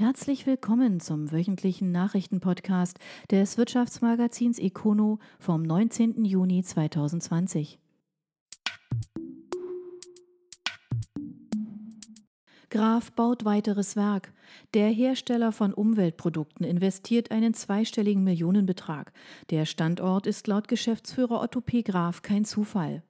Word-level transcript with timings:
Herzlich 0.00 0.46
willkommen 0.46 1.00
zum 1.00 1.32
wöchentlichen 1.32 1.90
Nachrichtenpodcast 1.90 3.00
des 3.32 3.58
Wirtschaftsmagazins 3.58 4.60
Econo 4.60 5.18
vom 5.40 5.62
19. 5.64 6.24
Juni 6.24 6.62
2020. 6.62 7.80
Graf 12.70 13.10
baut 13.10 13.44
weiteres 13.44 13.96
Werk. 13.96 14.32
Der 14.72 14.88
Hersteller 14.88 15.50
von 15.50 15.74
Umweltprodukten 15.74 16.64
investiert 16.64 17.32
einen 17.32 17.52
zweistelligen 17.52 18.22
Millionenbetrag. 18.22 19.12
Der 19.50 19.66
Standort 19.66 20.28
ist 20.28 20.46
laut 20.46 20.68
Geschäftsführer 20.68 21.42
Otto 21.42 21.60
P. 21.60 21.82
Graf 21.82 22.22
kein 22.22 22.44
Zufall. 22.44 23.02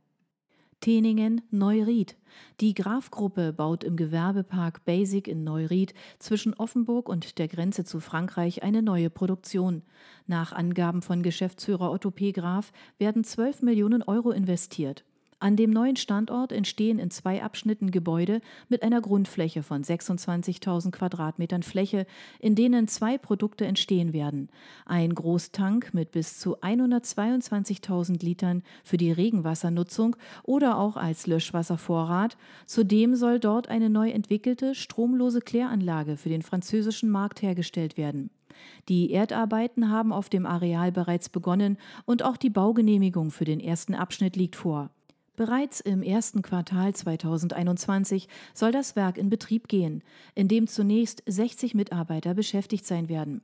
Teningen 0.80 1.40
Neuried. 1.50 2.16
Die 2.60 2.72
Graf-Gruppe 2.72 3.52
baut 3.52 3.82
im 3.82 3.96
Gewerbepark 3.96 4.84
Basic 4.84 5.26
in 5.26 5.42
Neuried 5.42 5.92
zwischen 6.18 6.54
Offenburg 6.54 7.08
und 7.08 7.38
der 7.38 7.48
Grenze 7.48 7.84
zu 7.84 7.98
Frankreich 7.98 8.62
eine 8.62 8.82
neue 8.82 9.10
Produktion. 9.10 9.82
Nach 10.26 10.52
Angaben 10.52 11.02
von 11.02 11.22
Geschäftsführer 11.22 11.90
Otto 11.90 12.10
P. 12.10 12.32
Graf 12.32 12.72
werden 12.98 13.24
12 13.24 13.62
Millionen 13.62 14.02
Euro 14.02 14.30
investiert. 14.30 15.04
An 15.40 15.54
dem 15.54 15.70
neuen 15.70 15.94
Standort 15.94 16.50
entstehen 16.50 16.98
in 16.98 17.12
zwei 17.12 17.44
Abschnitten 17.44 17.92
Gebäude 17.92 18.40
mit 18.68 18.82
einer 18.82 19.00
Grundfläche 19.00 19.62
von 19.62 19.84
26.000 19.84 20.90
Quadratmetern 20.90 21.62
Fläche, 21.62 22.06
in 22.40 22.56
denen 22.56 22.88
zwei 22.88 23.18
Produkte 23.18 23.64
entstehen 23.64 24.12
werden. 24.12 24.48
Ein 24.84 25.14
Großtank 25.14 25.94
mit 25.94 26.10
bis 26.10 26.40
zu 26.40 26.58
122.000 26.58 28.24
Litern 28.24 28.64
für 28.82 28.96
die 28.96 29.12
Regenwassernutzung 29.12 30.16
oder 30.42 30.76
auch 30.76 30.96
als 30.96 31.28
Löschwasservorrat. 31.28 32.36
Zudem 32.66 33.14
soll 33.14 33.38
dort 33.38 33.68
eine 33.68 33.90
neu 33.90 34.10
entwickelte 34.10 34.74
stromlose 34.74 35.40
Kläranlage 35.40 36.16
für 36.16 36.30
den 36.30 36.42
französischen 36.42 37.10
Markt 37.10 37.42
hergestellt 37.42 37.96
werden. 37.96 38.30
Die 38.88 39.12
Erdarbeiten 39.12 39.88
haben 39.88 40.12
auf 40.12 40.28
dem 40.28 40.46
Areal 40.46 40.90
bereits 40.90 41.28
begonnen 41.28 41.78
und 42.06 42.24
auch 42.24 42.36
die 42.36 42.50
Baugenehmigung 42.50 43.30
für 43.30 43.44
den 43.44 43.60
ersten 43.60 43.94
Abschnitt 43.94 44.34
liegt 44.34 44.56
vor. 44.56 44.90
Bereits 45.38 45.78
im 45.78 46.02
ersten 46.02 46.42
Quartal 46.42 46.96
2021 46.96 48.26
soll 48.54 48.72
das 48.72 48.96
Werk 48.96 49.16
in 49.16 49.30
Betrieb 49.30 49.68
gehen, 49.68 50.02
in 50.34 50.48
dem 50.48 50.66
zunächst 50.66 51.22
60 51.26 51.76
Mitarbeiter 51.76 52.34
beschäftigt 52.34 52.84
sein 52.84 53.08
werden. 53.08 53.42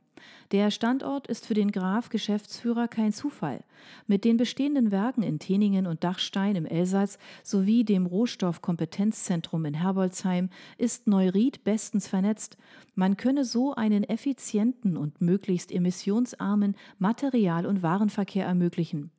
Der 0.51 0.71
Standort 0.71 1.27
ist 1.27 1.45
für 1.45 1.53
den 1.53 1.71
Graf 1.71 2.09
Geschäftsführer 2.09 2.89
kein 2.89 3.13
Zufall. 3.13 3.63
Mit 4.07 4.25
den 4.25 4.35
bestehenden 4.35 4.91
Werken 4.91 5.23
in 5.23 5.39
Teningen 5.39 5.87
und 5.87 6.03
Dachstein 6.03 6.57
im 6.57 6.65
Elsass 6.65 7.17
sowie 7.43 7.85
dem 7.85 8.07
Rohstoffkompetenzzentrum 8.07 9.63
in 9.63 9.75
Herbolzheim 9.75 10.49
ist 10.77 11.07
Neuried 11.07 11.63
bestens 11.63 12.09
vernetzt. 12.09 12.57
Man 12.95 13.15
könne 13.15 13.45
so 13.45 13.73
einen 13.73 14.03
effizienten 14.03 14.97
und 14.97 15.21
möglichst 15.21 15.71
emissionsarmen 15.71 16.75
Material- 16.99 17.65
und 17.65 17.83
Warenverkehr 17.83 18.45
ermöglichen. 18.45 19.11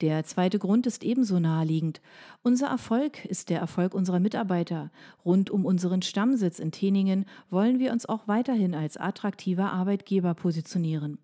Der 0.00 0.24
zweite 0.24 0.58
Grund 0.58 0.86
ist 0.86 1.04
ebenso 1.04 1.38
naheliegend. 1.38 2.00
Unser 2.42 2.68
Erfolg 2.68 3.24
ist 3.24 3.50
der 3.50 3.60
Erfolg 3.60 3.94
unserer 3.94 4.20
Mitarbeiter. 4.20 4.90
Rund 5.24 5.50
um 5.50 5.64
unseren 5.64 6.02
Stammsitz 6.02 6.58
in 6.58 6.72
Teningen 6.72 7.26
wollen 7.50 7.78
wir 7.78 7.92
uns 7.92 8.06
auch 8.06 8.28
weiterhin 8.28 8.74
als 8.74 8.96
attraktiver 8.96 9.72
Arbeitgeber 9.72 10.34
positionieren. 10.34 11.18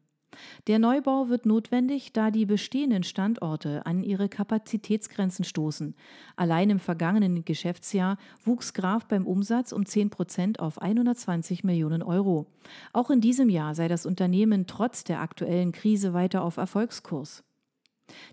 Der 0.67 0.79
Neubau 0.79 1.29
wird 1.29 1.47
notwendig, 1.47 2.13
da 2.13 2.31
die 2.31 2.47
bestehenden 2.47 3.03
Standorte 3.03 3.87
an 3.87 4.03
ihre 4.03 4.29
Kapazitätsgrenzen 4.29 5.45
stoßen. 5.45 5.95
Allein 6.37 6.71
im 6.71 6.79
vergangenen 6.79 7.45
Geschäftsjahr 7.45 8.19
wuchs 8.45 8.75
Graf 8.75 9.07
beim 9.07 9.27
Umsatz 9.27 9.73
um 9.73 9.87
10 9.87 10.11
Prozent 10.11 10.61
auf 10.61 10.81
120 10.81 11.65
Millionen 11.65 12.03
Euro. 12.03 12.47
Auch 12.93 13.11
in 13.11 13.21
diesem 13.21 13.49
Jahr 13.49 13.75
sei 13.75 13.89
das 13.89 14.07
Unternehmen 14.07 14.67
trotz 14.67 15.05
der 15.05 15.21
aktuellen 15.21 15.73
Krise 15.73 16.13
weiter 16.13 16.43
auf 16.43 16.57
Erfolgskurs. 16.57 17.45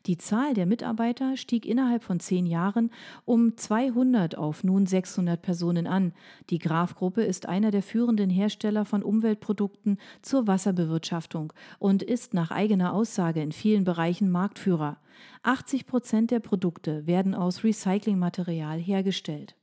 Die 0.06 0.18
Zahl 0.18 0.54
der 0.54 0.66
Mitarbeiter 0.66 1.38
stieg 1.38 1.66
innerhalb 1.66 2.04
von 2.04 2.20
zehn 2.20 2.46
Jahren 2.46 2.92
um 3.26 3.58
200 3.58 4.38
auf 4.38 4.64
nun 4.64 4.86
600 4.86 5.42
Personen 5.42 5.88
an. 5.88 6.14
Die 6.50 6.60
Graf-Gruppe 6.60 7.24
ist 7.24 7.48
einer 7.48 7.72
der 7.72 7.84
führenden 7.84 8.30
Hersteller 8.30 8.86
von 8.86 9.04
Umweltprodukten 9.04 9.98
zur 10.22 10.48
Wasserbewirtschaftung 10.48 11.54
und 11.80 12.04
ist 12.04 12.34
nach 12.34 12.52
eigener 12.52 12.94
Aussage 12.94 13.42
in 13.42 13.52
vielen 13.52 13.84
Bereichen 13.84 14.30
Marktführer. 14.30 14.98
80 15.44 15.86
Prozent 15.86 16.32
der 16.32 16.40
Produkte 16.40 17.08
werden 17.08 17.34
aus 17.34 17.64
Recyclingmaterial 17.64 18.80
hergestellt. 18.80 19.56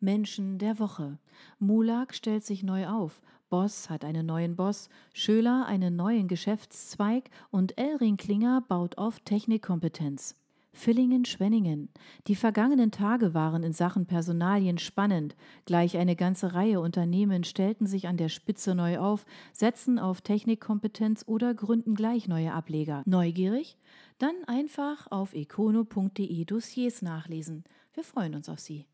Menschen 0.00 0.58
der 0.58 0.78
Woche. 0.78 1.18
Mulag 1.58 2.14
stellt 2.14 2.44
sich 2.44 2.62
neu 2.62 2.88
auf. 2.88 3.20
Boss 3.50 3.90
hat 3.90 4.04
einen 4.04 4.26
neuen 4.26 4.56
Boss, 4.56 4.88
Schöler 5.12 5.66
einen 5.66 5.96
neuen 5.96 6.28
Geschäftszweig 6.28 7.30
und 7.50 7.76
Elring 7.76 8.16
Klinger 8.16 8.62
baut 8.66 8.96
auf 8.96 9.20
Technikkompetenz. 9.20 10.36
Villingen-Schwenningen. 10.72 11.88
Die 12.28 12.36
vergangenen 12.36 12.92
Tage 12.92 13.34
waren 13.34 13.64
in 13.64 13.72
Sachen 13.72 14.06
Personalien 14.06 14.78
spannend. 14.78 15.34
Gleich 15.64 15.96
eine 15.96 16.14
ganze 16.14 16.54
Reihe 16.54 16.80
Unternehmen 16.80 17.42
stellten 17.42 17.86
sich 17.86 18.06
an 18.06 18.16
der 18.16 18.28
Spitze 18.28 18.76
neu 18.76 18.98
auf, 18.98 19.26
setzen 19.52 19.98
auf 19.98 20.20
Technikkompetenz 20.20 21.24
oder 21.26 21.52
gründen 21.52 21.96
gleich 21.96 22.28
neue 22.28 22.52
Ableger. 22.52 23.02
Neugierig? 23.04 23.76
Dann 24.18 24.36
einfach 24.46 25.10
auf 25.10 25.34
econo.de 25.34 26.44
Dossiers 26.44 27.02
nachlesen. 27.02 27.64
Wir 27.94 28.04
freuen 28.04 28.36
uns 28.36 28.48
auf 28.48 28.60
Sie. 28.60 28.86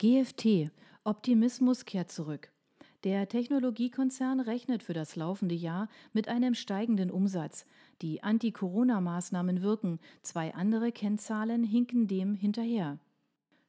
GFT. 0.00 0.70
Optimismus 1.04 1.84
kehrt 1.84 2.10
zurück. 2.10 2.50
Der 3.04 3.28
Technologiekonzern 3.28 4.40
rechnet 4.40 4.82
für 4.82 4.94
das 4.94 5.14
laufende 5.14 5.54
Jahr 5.54 5.90
mit 6.14 6.26
einem 6.26 6.54
steigenden 6.54 7.10
Umsatz. 7.10 7.66
Die 8.00 8.22
Anti-Corona-Maßnahmen 8.22 9.60
wirken, 9.60 10.00
zwei 10.22 10.54
andere 10.54 10.90
Kennzahlen 10.90 11.64
hinken 11.64 12.08
dem 12.08 12.34
hinterher. 12.34 12.98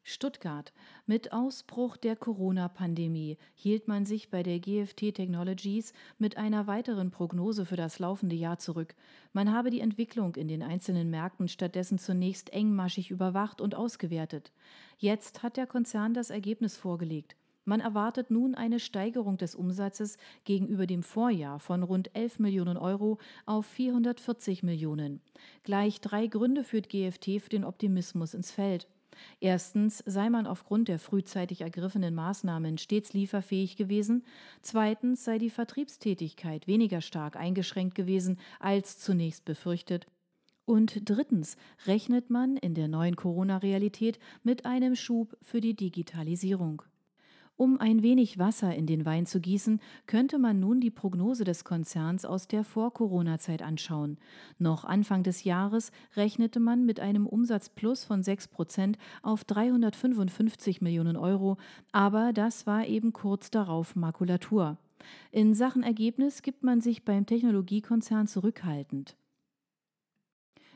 Stuttgart. 0.03 0.73
Mit 1.05 1.31
Ausbruch 1.31 1.95
der 1.95 2.15
Corona-Pandemie 2.15 3.37
hielt 3.53 3.87
man 3.87 4.05
sich 4.05 4.29
bei 4.29 4.41
der 4.41 4.59
GFT 4.59 5.13
Technologies 5.13 5.93
mit 6.17 6.37
einer 6.37 6.67
weiteren 6.67 7.11
Prognose 7.11 7.65
für 7.65 7.75
das 7.75 7.99
laufende 7.99 8.35
Jahr 8.35 8.57
zurück. 8.57 8.95
Man 9.31 9.53
habe 9.53 9.69
die 9.69 9.79
Entwicklung 9.79 10.35
in 10.35 10.47
den 10.47 10.63
einzelnen 10.63 11.09
Märkten 11.09 11.47
stattdessen 11.47 11.99
zunächst 11.99 12.51
engmaschig 12.51 13.11
überwacht 13.11 13.61
und 13.61 13.75
ausgewertet. 13.75 14.51
Jetzt 14.97 15.43
hat 15.43 15.57
der 15.57 15.67
Konzern 15.67 16.13
das 16.13 16.29
Ergebnis 16.29 16.77
vorgelegt. 16.77 17.35
Man 17.63 17.79
erwartet 17.79 18.31
nun 18.31 18.55
eine 18.55 18.79
Steigerung 18.79 19.37
des 19.37 19.53
Umsatzes 19.53 20.17
gegenüber 20.45 20.87
dem 20.87 21.03
Vorjahr 21.03 21.59
von 21.59 21.83
rund 21.83 22.15
11 22.15 22.39
Millionen 22.39 22.75
Euro 22.75 23.19
auf 23.45 23.67
440 23.67 24.63
Millionen. 24.63 25.21
Gleich 25.61 26.01
drei 26.01 26.25
Gründe 26.25 26.63
führt 26.63 26.89
GFT 26.89 27.39
für 27.39 27.49
den 27.49 27.63
Optimismus 27.63 28.33
ins 28.33 28.51
Feld. 28.51 28.87
Erstens 29.39 30.03
sei 30.05 30.29
man 30.29 30.47
aufgrund 30.47 30.87
der 30.87 30.99
frühzeitig 30.99 31.61
ergriffenen 31.61 32.15
Maßnahmen 32.15 32.77
stets 32.77 33.13
lieferfähig 33.13 33.75
gewesen. 33.75 34.23
Zweitens 34.61 35.23
sei 35.23 35.37
die 35.37 35.49
Vertriebstätigkeit 35.49 36.67
weniger 36.67 37.01
stark 37.01 37.35
eingeschränkt 37.35 37.95
gewesen 37.95 38.39
als 38.59 38.99
zunächst 38.99 39.45
befürchtet. 39.45 40.07
Und 40.65 41.09
drittens 41.09 41.57
rechnet 41.85 42.29
man 42.29 42.55
in 42.55 42.75
der 42.75 42.87
neuen 42.87 43.15
Corona-Realität 43.15 44.19
mit 44.43 44.65
einem 44.65 44.95
Schub 44.95 45.35
für 45.41 45.59
die 45.59 45.75
Digitalisierung. 45.75 46.83
Um 47.61 47.79
ein 47.79 48.01
wenig 48.01 48.39
Wasser 48.39 48.73
in 48.73 48.87
den 48.87 49.05
Wein 49.05 49.27
zu 49.27 49.39
gießen, 49.39 49.81
könnte 50.07 50.39
man 50.39 50.59
nun 50.59 50.81
die 50.81 50.89
Prognose 50.89 51.43
des 51.43 51.63
Konzerns 51.63 52.25
aus 52.25 52.47
der 52.47 52.63
Vor-Corona-Zeit 52.63 53.61
anschauen. 53.61 54.17
Noch 54.57 54.83
Anfang 54.83 55.21
des 55.21 55.43
Jahres 55.43 55.91
rechnete 56.15 56.59
man 56.59 56.87
mit 56.87 56.99
einem 56.99 57.27
Umsatzplus 57.27 58.03
von 58.03 58.23
6 58.23 58.47
Prozent 58.47 58.97
auf 59.21 59.43
355 59.43 60.81
Millionen 60.81 61.15
Euro, 61.15 61.57
aber 61.91 62.33
das 62.33 62.65
war 62.65 62.87
eben 62.87 63.13
kurz 63.13 63.51
darauf 63.51 63.95
Makulatur. 63.95 64.79
In 65.31 65.53
Sachen 65.53 65.83
Ergebnis 65.83 66.41
gibt 66.41 66.63
man 66.63 66.81
sich 66.81 67.05
beim 67.05 67.27
Technologiekonzern 67.27 68.25
zurückhaltend. 68.25 69.15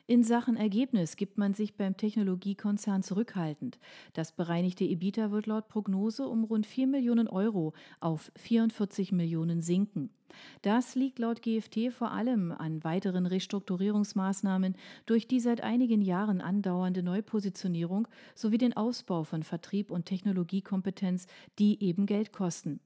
In 0.07 0.23
Sachen 0.23 0.55
Ergebnis 0.55 1.15
gibt 1.15 1.39
man 1.39 1.55
sich 1.55 1.77
beim 1.77 1.97
Technologiekonzern 1.97 3.01
zurückhaltend. 3.01 3.79
Das 4.13 4.33
bereinigte 4.33 4.83
EBITDA 4.83 5.31
wird 5.31 5.47
laut 5.47 5.67
Prognose 5.67 6.27
um 6.27 6.43
rund 6.43 6.67
4 6.67 6.85
Millionen 6.85 7.27
Euro 7.27 7.73
auf 8.01 8.31
44 8.35 9.11
Millionen 9.11 9.63
sinken. 9.63 10.11
Das 10.61 10.95
liegt 10.95 11.19
laut 11.19 11.41
GFT 11.41 11.91
vor 11.91 12.11
allem 12.11 12.51
an 12.51 12.83
weiteren 12.83 13.25
Restrukturierungsmaßnahmen 13.25 14.75
durch 15.05 15.27
die 15.27 15.39
seit 15.39 15.61
einigen 15.61 16.01
Jahren 16.01 16.41
andauernde 16.41 17.03
Neupositionierung 17.03 18.07
sowie 18.33 18.57
den 18.57 18.75
Ausbau 18.75 19.23
von 19.23 19.43
Vertrieb 19.43 19.91
und 19.91 20.05
Technologiekompetenz, 20.05 21.27
die 21.59 21.83
eben 21.83 22.05
Geld 22.05 22.31
kosten. 22.31 22.79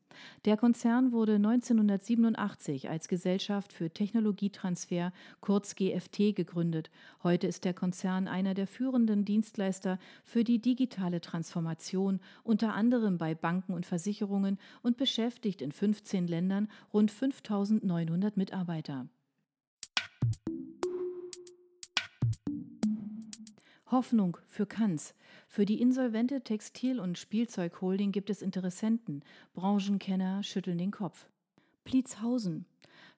Der 0.45 0.57
Konzern 0.57 1.11
wurde 1.11 1.35
1987 1.35 2.89
als 2.89 3.07
Gesellschaft 3.07 3.73
für 3.73 3.89
Technologietransfer, 3.89 5.13
kurz 5.39 5.75
GFT, 5.75 6.35
gegründet. 6.35 6.89
Heute 7.23 7.47
ist 7.47 7.65
der 7.65 7.73
Konzern 7.73 8.27
einer 8.27 8.53
der 8.53 8.67
führenden 8.67 9.25
Dienstleister 9.25 9.99
für 10.23 10.43
die 10.43 10.59
digitale 10.59 11.21
Transformation, 11.21 12.19
unter 12.43 12.73
anderem 12.73 13.17
bei 13.17 13.35
Banken 13.35 13.73
und 13.73 13.85
Versicherungen 13.85 14.57
und 14.81 14.97
beschäftigt 14.97 15.61
in 15.61 15.71
15 15.71 16.27
Ländern 16.27 16.69
rund 16.93 17.11
5900 17.33 18.37
Mitarbeiter. 18.37 19.07
Hoffnung 23.91 24.37
für 24.45 24.65
Kanz. 24.65 25.15
Für 25.47 25.65
die 25.65 25.81
insolvente 25.81 26.41
Textil- 26.41 26.99
und 26.99 27.17
Spielzeugholding 27.17 28.11
gibt 28.11 28.29
es 28.29 28.41
Interessenten. 28.41 29.23
Branchenkenner 29.53 30.43
schütteln 30.43 30.77
den 30.77 30.91
Kopf. 30.91 31.27
Pliezhausen. 31.83 32.65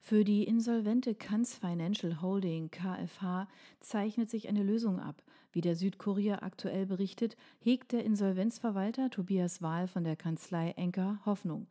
Für 0.00 0.24
die 0.24 0.44
insolvente 0.44 1.14
Kanz 1.14 1.54
Financial 1.54 2.22
Holding 2.22 2.70
KFH 2.70 3.48
zeichnet 3.80 4.30
sich 4.30 4.48
eine 4.48 4.62
Lösung 4.62 4.98
ab. 4.98 5.22
Wie 5.52 5.60
der 5.60 5.76
Südkurier 5.76 6.42
aktuell 6.42 6.86
berichtet, 6.86 7.36
hegt 7.60 7.92
der 7.92 8.04
Insolvenzverwalter 8.04 9.10
Tobias 9.10 9.60
Wahl 9.60 9.86
von 9.86 10.04
der 10.04 10.16
Kanzlei 10.16 10.70
Enker 10.70 11.20
Hoffnung. 11.26 11.66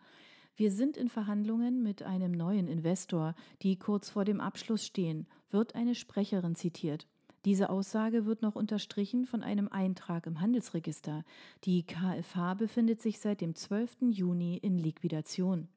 Wir 0.55 0.71
sind 0.71 0.97
in 0.97 1.09
Verhandlungen 1.09 1.81
mit 1.81 2.03
einem 2.03 2.31
neuen 2.31 2.67
Investor, 2.67 3.35
die 3.61 3.77
kurz 3.77 4.09
vor 4.09 4.25
dem 4.25 4.41
Abschluss 4.41 4.85
stehen, 4.85 5.27
wird 5.49 5.75
eine 5.75 5.95
Sprecherin 5.95 6.55
zitiert. 6.55 7.07
Diese 7.45 7.69
Aussage 7.71 8.25
wird 8.25 8.43
noch 8.43 8.55
unterstrichen 8.55 9.25
von 9.25 9.41
einem 9.41 9.67
Eintrag 9.67 10.27
im 10.27 10.39
Handelsregister. 10.41 11.23
Die 11.63 11.83
KfH 11.83 12.53
befindet 12.53 13.01
sich 13.01 13.19
seit 13.19 13.41
dem 13.41 13.55
12. 13.55 13.97
Juni 14.11 14.57
in 14.57 14.77
Liquidation. 14.77 15.67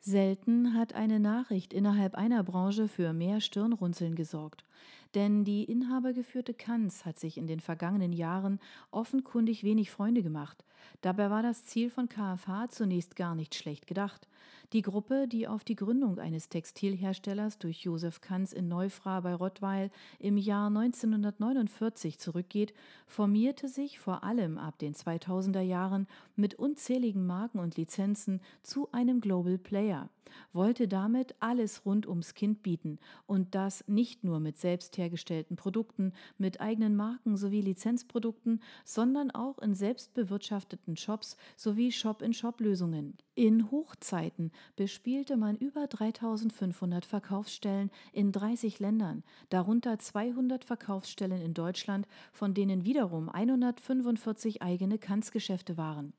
Selten 0.00 0.74
hat 0.74 0.94
eine 0.94 1.18
Nachricht 1.18 1.72
innerhalb 1.72 2.14
einer 2.14 2.44
Branche 2.44 2.88
für 2.88 3.14
mehr 3.14 3.40
Stirnrunzeln 3.40 4.16
gesorgt. 4.16 4.66
Denn 5.14 5.44
die 5.44 5.64
inhabergeführte 5.64 6.54
Kanz 6.54 7.04
hat 7.04 7.18
sich 7.18 7.38
in 7.38 7.46
den 7.46 7.60
vergangenen 7.60 8.12
Jahren 8.12 8.58
offenkundig 8.90 9.62
wenig 9.62 9.90
Freunde 9.90 10.22
gemacht. 10.22 10.64
Dabei 11.00 11.30
war 11.30 11.42
das 11.42 11.64
Ziel 11.64 11.90
von 11.90 12.08
KfH 12.08 12.68
zunächst 12.70 13.16
gar 13.16 13.34
nicht 13.34 13.54
schlecht 13.54 13.86
gedacht. 13.86 14.28
Die 14.72 14.82
Gruppe, 14.82 15.28
die 15.28 15.46
auf 15.46 15.62
die 15.62 15.76
Gründung 15.76 16.18
eines 16.18 16.48
Textilherstellers 16.48 17.58
durch 17.58 17.84
Josef 17.84 18.20
Kanz 18.20 18.52
in 18.52 18.66
Neufra 18.66 19.20
bei 19.20 19.34
Rottweil 19.34 19.90
im 20.18 20.36
Jahr 20.36 20.66
1949 20.66 22.18
zurückgeht, 22.18 22.74
formierte 23.06 23.68
sich 23.68 23.98
vor 23.98 24.24
allem 24.24 24.58
ab 24.58 24.78
den 24.78 24.94
2000er 24.94 25.60
Jahren 25.60 26.08
mit 26.34 26.54
unzähligen 26.54 27.26
Marken 27.26 27.58
und 27.60 27.76
Lizenzen 27.76 28.40
zu 28.62 28.90
einem 28.90 29.20
Global 29.20 29.58
Player, 29.58 30.08
wollte 30.52 30.88
damit 30.88 31.34
alles 31.38 31.84
rund 31.84 32.06
ums 32.06 32.34
Kind 32.34 32.62
bieten 32.62 32.98
und 33.26 33.54
das 33.54 33.84
nicht 33.86 34.24
nur 34.24 34.40
mit 34.40 34.58
selbst 34.58 34.92
hergestellten 35.04 35.56
Produkten, 35.56 36.12
mit 36.38 36.60
eigenen 36.60 36.96
Marken 36.96 37.36
sowie 37.36 37.60
Lizenzprodukten, 37.60 38.60
sondern 38.84 39.30
auch 39.30 39.58
in 39.58 39.74
selbstbewirtschafteten 39.74 40.96
Shops 40.96 41.36
sowie 41.56 41.92
Shop-in-Shop-Lösungen. 41.92 43.16
In 43.34 43.70
Hochzeiten 43.70 44.50
bespielte 44.76 45.36
man 45.36 45.56
über 45.56 45.86
3500 45.86 47.04
Verkaufsstellen 47.04 47.90
in 48.12 48.32
30 48.32 48.80
Ländern, 48.80 49.22
darunter 49.50 49.98
200 49.98 50.64
Verkaufsstellen 50.64 51.42
in 51.42 51.52
Deutschland, 51.52 52.06
von 52.32 52.54
denen 52.54 52.84
wiederum 52.84 53.28
145 53.28 54.62
eigene 54.62 54.98
Kanzgeschäfte 54.98 55.76
waren. 55.76 56.12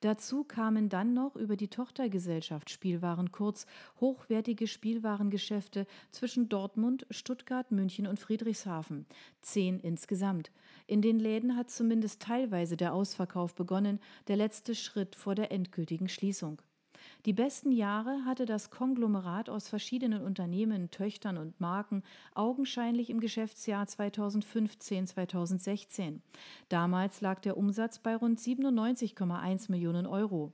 Dazu 0.00 0.44
kamen 0.44 0.88
dann 0.88 1.14
noch 1.14 1.36
über 1.36 1.56
die 1.56 1.68
Tochtergesellschaft 1.68 2.70
Spielwaren 2.70 3.32
kurz 3.32 3.66
hochwertige 4.00 4.66
Spielwarengeschäfte 4.66 5.86
zwischen 6.10 6.48
Dortmund, 6.48 7.06
Stuttgart, 7.10 7.70
München 7.70 8.06
und 8.06 8.20
Friedrichshafen. 8.20 9.06
Zehn 9.42 9.80
insgesamt. 9.80 10.50
In 10.86 11.02
den 11.02 11.18
Läden 11.18 11.56
hat 11.56 11.70
zumindest 11.70 12.22
teilweise 12.22 12.76
der 12.76 12.94
Ausverkauf 12.94 13.54
begonnen, 13.54 14.00
der 14.28 14.36
letzte 14.36 14.74
Schritt 14.74 15.16
vor 15.16 15.34
der 15.34 15.50
endgültigen 15.50 16.08
Schließung. 16.08 16.60
Die 17.26 17.32
besten 17.32 17.72
Jahre 17.72 18.24
hatte 18.24 18.46
das 18.46 18.70
Konglomerat 18.70 19.50
aus 19.50 19.68
verschiedenen 19.68 20.22
Unternehmen, 20.22 20.92
Töchtern 20.92 21.38
und 21.38 21.60
Marken 21.60 22.04
augenscheinlich 22.36 23.10
im 23.10 23.18
Geschäftsjahr 23.18 23.84
2015-2016. 23.84 26.20
Damals 26.68 27.20
lag 27.22 27.40
der 27.40 27.56
Umsatz 27.56 27.98
bei 27.98 28.14
rund 28.14 28.38
97,1 28.38 29.72
Millionen 29.72 30.06
Euro. 30.06 30.52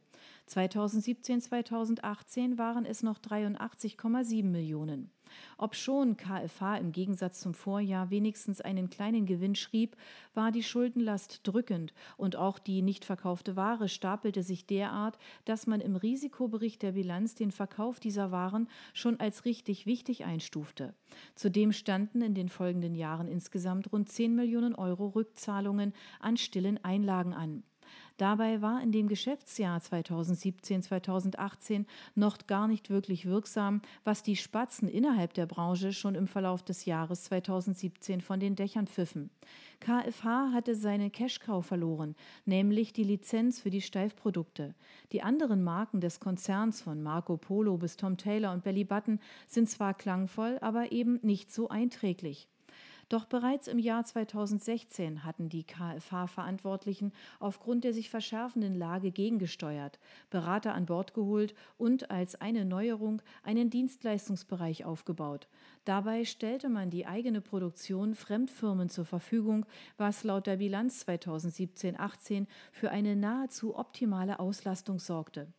2017-2018 0.48 2.58
waren 2.58 2.84
es 2.84 3.02
noch 3.02 3.18
83,7 3.18 4.44
Millionen. 4.44 5.10
Obschon 5.58 6.16
KfH 6.16 6.76
im 6.76 6.92
Gegensatz 6.92 7.40
zum 7.40 7.54
Vorjahr 7.54 8.10
wenigstens 8.10 8.60
einen 8.60 8.90
kleinen 8.90 9.26
Gewinn 9.26 9.54
schrieb, 9.54 9.96
war 10.34 10.52
die 10.52 10.62
Schuldenlast 10.62 11.40
drückend 11.44 11.94
und 12.16 12.36
auch 12.36 12.58
die 12.58 12.82
nicht 12.82 13.04
verkaufte 13.04 13.56
Ware 13.56 13.88
stapelte 13.88 14.42
sich 14.42 14.66
derart, 14.66 15.18
dass 15.44 15.66
man 15.66 15.80
im 15.80 15.96
Risikobericht 15.96 16.82
der 16.82 16.92
Bilanz 16.92 17.34
den 17.34 17.50
Verkauf 17.50 18.00
dieser 18.00 18.30
Waren 18.30 18.68
schon 18.92 19.20
als 19.20 19.44
richtig 19.44 19.86
wichtig 19.86 20.24
einstufte. 20.24 20.94
Zudem 21.34 21.72
standen 21.72 22.22
in 22.22 22.34
den 22.34 22.48
folgenden 22.48 22.94
Jahren 22.94 23.28
insgesamt 23.28 23.92
rund 23.92 24.08
10 24.08 24.34
Millionen 24.34 24.74
Euro 24.74 25.08
Rückzahlungen 25.08 25.92
an 26.20 26.36
stillen 26.36 26.82
Einlagen 26.84 27.32
an. 27.32 27.62
Dabei 28.16 28.62
war 28.62 28.82
in 28.82 28.92
dem 28.92 29.08
Geschäftsjahr 29.08 29.80
2017-2018 29.80 31.86
noch 32.14 32.38
gar 32.46 32.68
nicht 32.68 32.90
wirklich 32.90 33.26
wirksam, 33.26 33.82
was 34.04 34.22
die 34.22 34.36
Spatzen 34.36 34.88
innerhalb 34.88 35.34
der 35.34 35.46
Branche 35.46 35.92
schon 35.92 36.14
im 36.14 36.26
Verlauf 36.26 36.62
des 36.62 36.84
Jahres 36.84 37.24
2017 37.24 38.20
von 38.20 38.38
den 38.38 38.54
Dächern 38.54 38.86
pfiffen. 38.86 39.30
KFH 39.80 40.52
hatte 40.52 40.76
seine 40.76 41.10
Cash-Cow 41.10 41.66
verloren, 41.66 42.14
nämlich 42.44 42.92
die 42.92 43.02
Lizenz 43.02 43.60
für 43.60 43.70
die 43.70 43.80
Steifprodukte. 43.80 44.74
Die 45.10 45.22
anderen 45.22 45.64
Marken 45.64 46.00
des 46.00 46.20
Konzerns 46.20 46.80
von 46.80 47.02
Marco 47.02 47.36
Polo 47.36 47.78
bis 47.78 47.96
Tom 47.96 48.16
Taylor 48.16 48.52
und 48.52 48.62
Belly 48.62 48.84
Button 48.84 49.18
sind 49.48 49.68
zwar 49.68 49.94
klangvoll, 49.94 50.58
aber 50.60 50.92
eben 50.92 51.18
nicht 51.22 51.52
so 51.52 51.68
einträglich. 51.68 52.48
Doch 53.12 53.26
bereits 53.26 53.68
im 53.68 53.78
Jahr 53.78 54.06
2016 54.06 55.22
hatten 55.22 55.50
die 55.50 55.64
KfH-Verantwortlichen 55.64 57.12
aufgrund 57.40 57.84
der 57.84 57.92
sich 57.92 58.08
verschärfenden 58.08 58.74
Lage 58.74 59.10
gegengesteuert, 59.10 59.98
Berater 60.30 60.72
an 60.72 60.86
Bord 60.86 61.12
geholt 61.12 61.54
und 61.76 62.10
als 62.10 62.40
eine 62.40 62.64
Neuerung 62.64 63.20
einen 63.42 63.68
Dienstleistungsbereich 63.68 64.86
aufgebaut. 64.86 65.46
Dabei 65.84 66.24
stellte 66.24 66.70
man 66.70 66.88
die 66.88 67.04
eigene 67.04 67.42
Produktion 67.42 68.14
Fremdfirmen 68.14 68.88
zur 68.88 69.04
Verfügung, 69.04 69.66
was 69.98 70.24
laut 70.24 70.46
der 70.46 70.56
Bilanz 70.56 71.04
2017-18 71.06 72.46
für 72.70 72.90
eine 72.90 73.14
nahezu 73.14 73.76
optimale 73.76 74.40
Auslastung 74.40 74.98
sorgte. 74.98 75.52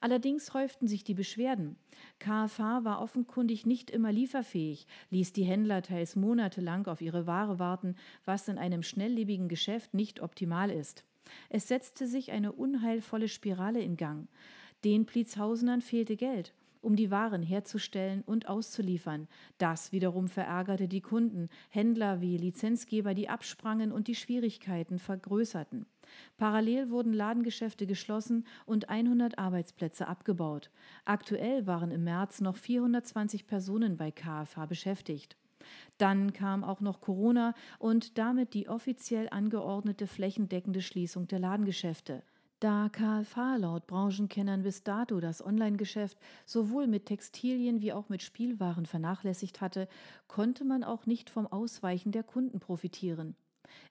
Allerdings 0.00 0.54
häuften 0.54 0.88
sich 0.88 1.04
die 1.04 1.14
Beschwerden. 1.14 1.76
KFH 2.18 2.84
war 2.84 3.02
offenkundig 3.02 3.66
nicht 3.66 3.90
immer 3.90 4.10
lieferfähig, 4.10 4.86
ließ 5.10 5.32
die 5.34 5.44
Händler 5.44 5.82
teils 5.82 6.16
monatelang 6.16 6.86
auf 6.86 7.02
ihre 7.02 7.26
Ware 7.26 7.58
warten, 7.58 7.96
was 8.24 8.48
in 8.48 8.56
einem 8.56 8.82
schnelllebigen 8.82 9.48
Geschäft 9.48 9.92
nicht 9.92 10.20
optimal 10.20 10.70
ist. 10.70 11.04
Es 11.50 11.68
setzte 11.68 12.06
sich 12.06 12.32
eine 12.32 12.52
unheilvolle 12.52 13.28
Spirale 13.28 13.80
in 13.82 13.96
Gang. 13.96 14.28
Den 14.84 15.04
Pliezhausenern 15.04 15.82
fehlte 15.82 16.16
Geld 16.16 16.54
um 16.80 16.96
die 16.96 17.10
Waren 17.10 17.42
herzustellen 17.42 18.22
und 18.22 18.48
auszuliefern. 18.48 19.28
Das 19.58 19.92
wiederum 19.92 20.28
verärgerte 20.28 20.88
die 20.88 21.00
Kunden, 21.00 21.48
Händler 21.68 22.20
wie 22.20 22.36
Lizenzgeber, 22.36 23.14
die 23.14 23.28
absprangen 23.28 23.92
und 23.92 24.08
die 24.08 24.14
Schwierigkeiten 24.14 24.98
vergrößerten. 24.98 25.86
Parallel 26.36 26.90
wurden 26.90 27.12
Ladengeschäfte 27.12 27.86
geschlossen 27.86 28.44
und 28.66 28.88
100 28.88 29.38
Arbeitsplätze 29.38 30.08
abgebaut. 30.08 30.70
Aktuell 31.04 31.66
waren 31.66 31.90
im 31.90 32.04
März 32.04 32.40
noch 32.40 32.56
420 32.56 33.46
Personen 33.46 33.96
bei 33.96 34.10
KFH 34.10 34.66
beschäftigt. 34.66 35.36
Dann 35.98 36.32
kam 36.32 36.64
auch 36.64 36.80
noch 36.80 37.00
Corona 37.00 37.54
und 37.78 38.18
damit 38.18 38.54
die 38.54 38.68
offiziell 38.68 39.28
angeordnete 39.30 40.06
flächendeckende 40.06 40.80
Schließung 40.80 41.28
der 41.28 41.38
Ladengeschäfte. 41.38 42.22
Da 42.60 42.90
KFH 42.90 43.56
laut 43.56 43.86
Branchenkennern 43.86 44.62
bis 44.62 44.82
dato 44.82 45.18
das 45.18 45.42
Online-Geschäft 45.42 46.18
sowohl 46.44 46.86
mit 46.86 47.06
Textilien 47.06 47.80
wie 47.80 47.94
auch 47.94 48.10
mit 48.10 48.22
Spielwaren 48.22 48.84
vernachlässigt 48.84 49.62
hatte, 49.62 49.88
konnte 50.28 50.64
man 50.66 50.84
auch 50.84 51.06
nicht 51.06 51.30
vom 51.30 51.46
Ausweichen 51.46 52.12
der 52.12 52.22
Kunden 52.22 52.60
profitieren. 52.60 53.34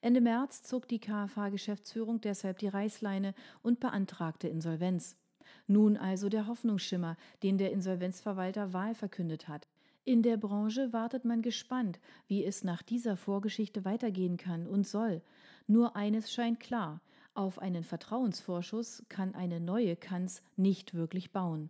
Ende 0.02 0.22
März 0.22 0.62
zog 0.62 0.88
die 0.88 1.00
KFH-Geschäftsführung 1.00 2.22
deshalb 2.22 2.60
die 2.60 2.68
Reißleine 2.68 3.34
und 3.64 3.80
beantragte 3.80 4.48
Insolvenz. 4.48 5.18
Nun 5.66 5.98
also 5.98 6.30
der 6.30 6.46
Hoffnungsschimmer, 6.46 7.18
den 7.42 7.58
der 7.58 7.72
Insolvenzverwalter 7.72 8.72
Wahl 8.72 8.94
verkündet 8.94 9.48
hat. 9.48 9.68
In 10.06 10.22
der 10.22 10.38
Branche 10.38 10.94
wartet 10.94 11.26
man 11.26 11.42
gespannt, 11.42 12.00
wie 12.28 12.46
es 12.46 12.64
nach 12.64 12.84
dieser 12.84 13.18
Vorgeschichte 13.18 13.84
weitergehen 13.84 14.38
kann 14.38 14.68
und 14.68 14.86
soll. 14.86 15.24
Nur 15.66 15.96
eines 15.96 16.32
scheint 16.32 16.60
klar, 16.60 17.02
auf 17.40 17.58
einen 17.58 17.84
Vertrauensvorschuss 17.86 19.06
kann 19.08 19.34
eine 19.34 19.62
neue 19.62 19.96
Kanz 19.96 20.44
nicht 20.58 20.94
wirklich 20.94 21.32
bauen. 21.32 21.70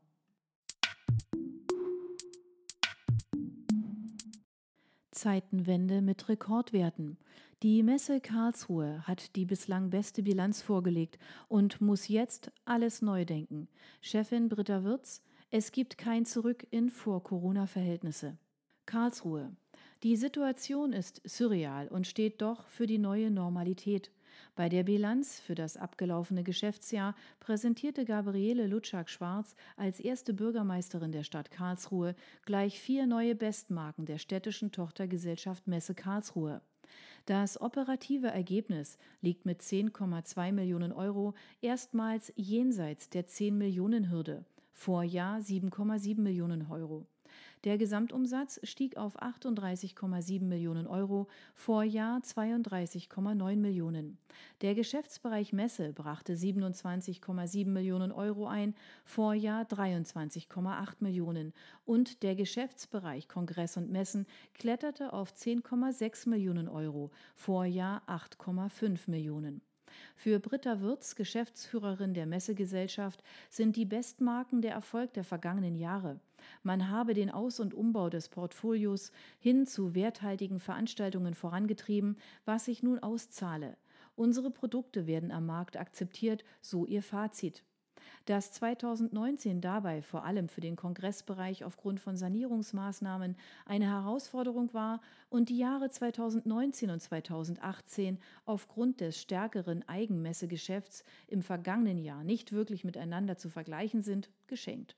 Zeitenwende 5.11 6.01
mit 6.01 6.27
Rekordwerten. 6.27 7.17
Die 7.61 7.83
Messe 7.83 8.19
Karlsruhe 8.19 9.05
hat 9.05 9.35
die 9.35 9.45
bislang 9.45 9.91
beste 9.91 10.23
Bilanz 10.23 10.61
vorgelegt 10.63 11.19
und 11.49 11.81
muss 11.81 12.07
jetzt 12.07 12.51
alles 12.65 13.03
neu 13.03 13.25
denken. 13.25 13.67
Chefin 14.01 14.49
Britta 14.49 14.83
Wirz, 14.83 15.21
es 15.51 15.71
gibt 15.71 15.99
kein 15.99 16.25
Zurück 16.25 16.65
in 16.71 16.89
Vor-Corona-Verhältnisse. 16.89 18.37
Karlsruhe. 18.87 19.55
Die 20.01 20.15
Situation 20.15 20.93
ist 20.93 21.21
surreal 21.25 21.89
und 21.89 22.07
steht 22.07 22.41
doch 22.41 22.65
für 22.67 22.87
die 22.87 22.97
neue 22.97 23.29
Normalität. 23.29 24.09
Bei 24.55 24.69
der 24.69 24.83
Bilanz 24.83 25.39
für 25.39 25.55
das 25.55 25.77
abgelaufene 25.77 26.43
Geschäftsjahr 26.43 27.15
präsentierte 27.39 28.05
Gabriele 28.05 28.67
Lutschak-Schwarz 28.67 29.55
als 29.77 29.99
erste 29.99 30.33
Bürgermeisterin 30.33 31.11
der 31.11 31.23
Stadt 31.23 31.51
Karlsruhe 31.51 32.15
gleich 32.45 32.79
vier 32.79 33.05
neue 33.05 33.35
Bestmarken 33.35 34.05
der 34.05 34.17
städtischen 34.17 34.71
Tochtergesellschaft 34.71 35.67
Messe 35.67 35.95
Karlsruhe. 35.95 36.61
Das 37.25 37.61
operative 37.61 38.27
Ergebnis 38.27 38.97
liegt 39.21 39.45
mit 39.45 39.61
10,2 39.61 40.51
Millionen 40.51 40.91
Euro 40.91 41.35
erstmals 41.61 42.33
jenseits 42.35 43.09
der 43.09 43.27
10 43.27 43.57
Millionen 43.57 44.09
Hürde. 44.09 44.45
Vorjahr 44.71 45.39
7,7 45.39 46.19
Millionen 46.21 46.65
Euro. 46.71 47.05
Der 47.65 47.77
Gesamtumsatz 47.77 48.61
stieg 48.63 48.95
auf 48.95 49.21
38,7 49.21 50.43
Millionen 50.43 50.87
Euro, 50.87 51.27
Vorjahr 51.53 52.19
32,9 52.19 53.57
Millionen. 53.57 54.17
Der 54.61 54.75
Geschäftsbereich 54.75 55.51
Messe 55.51 55.91
brachte 55.91 56.35
27,7 56.35 57.67
Millionen 57.67 58.13
Euro 58.13 58.47
ein, 58.47 58.75
Vorjahr 59.03 59.63
23,8 59.63 60.93
Millionen. 61.01 61.51
Und 61.83 62.23
der 62.23 62.35
Geschäftsbereich 62.35 63.27
Kongress 63.27 63.75
und 63.75 63.91
Messen 63.91 64.25
kletterte 64.53 65.11
auf 65.11 65.33
10,6 65.33 66.29
Millionen 66.29 66.69
Euro, 66.69 67.11
Vorjahr 67.35 68.03
8,5 68.07 69.09
Millionen. 69.09 69.61
Für 70.15 70.39
Britta 70.39 70.81
Würz, 70.81 71.15
Geschäftsführerin 71.15 72.13
der 72.13 72.25
Messegesellschaft, 72.25 73.23
sind 73.49 73.75
die 73.75 73.85
Bestmarken 73.85 74.61
der 74.61 74.73
Erfolg 74.73 75.13
der 75.13 75.23
vergangenen 75.23 75.75
Jahre. 75.75 76.19
Man 76.63 76.89
habe 76.89 77.13
den 77.13 77.29
Aus- 77.29 77.59
und 77.59 77.73
Umbau 77.73 78.09
des 78.09 78.29
Portfolios 78.29 79.11
hin 79.39 79.65
zu 79.65 79.95
werthaltigen 79.95 80.59
Veranstaltungen 80.59 81.33
vorangetrieben, 81.33 82.17
was 82.45 82.65
sich 82.65 82.83
nun 82.83 82.99
auszahle. 82.99 83.77
Unsere 84.15 84.51
Produkte 84.51 85.07
werden 85.07 85.31
am 85.31 85.45
Markt 85.45 85.77
akzeptiert, 85.77 86.43
so 86.61 86.85
ihr 86.85 87.03
Fazit. 87.03 87.63
Dass 88.25 88.51
2019 88.51 89.61
dabei 89.61 90.01
vor 90.01 90.23
allem 90.23 90.49
für 90.49 90.61
den 90.61 90.75
Kongressbereich 90.75 91.63
aufgrund 91.63 91.99
von 91.99 92.17
Sanierungsmaßnahmen 92.17 93.35
eine 93.65 93.85
Herausforderung 93.85 94.73
war 94.73 95.01
und 95.29 95.49
die 95.49 95.57
Jahre 95.57 95.89
2019 95.89 96.89
und 96.89 97.01
2018 97.01 98.19
aufgrund 98.45 99.01
des 99.01 99.19
stärkeren 99.19 99.87
Eigenmessegeschäfts 99.87 101.03
im 101.27 101.41
vergangenen 101.41 101.97
Jahr 101.97 102.23
nicht 102.23 102.51
wirklich 102.51 102.83
miteinander 102.83 103.37
zu 103.37 103.49
vergleichen 103.49 104.03
sind, 104.03 104.29
geschenkt. 104.47 104.95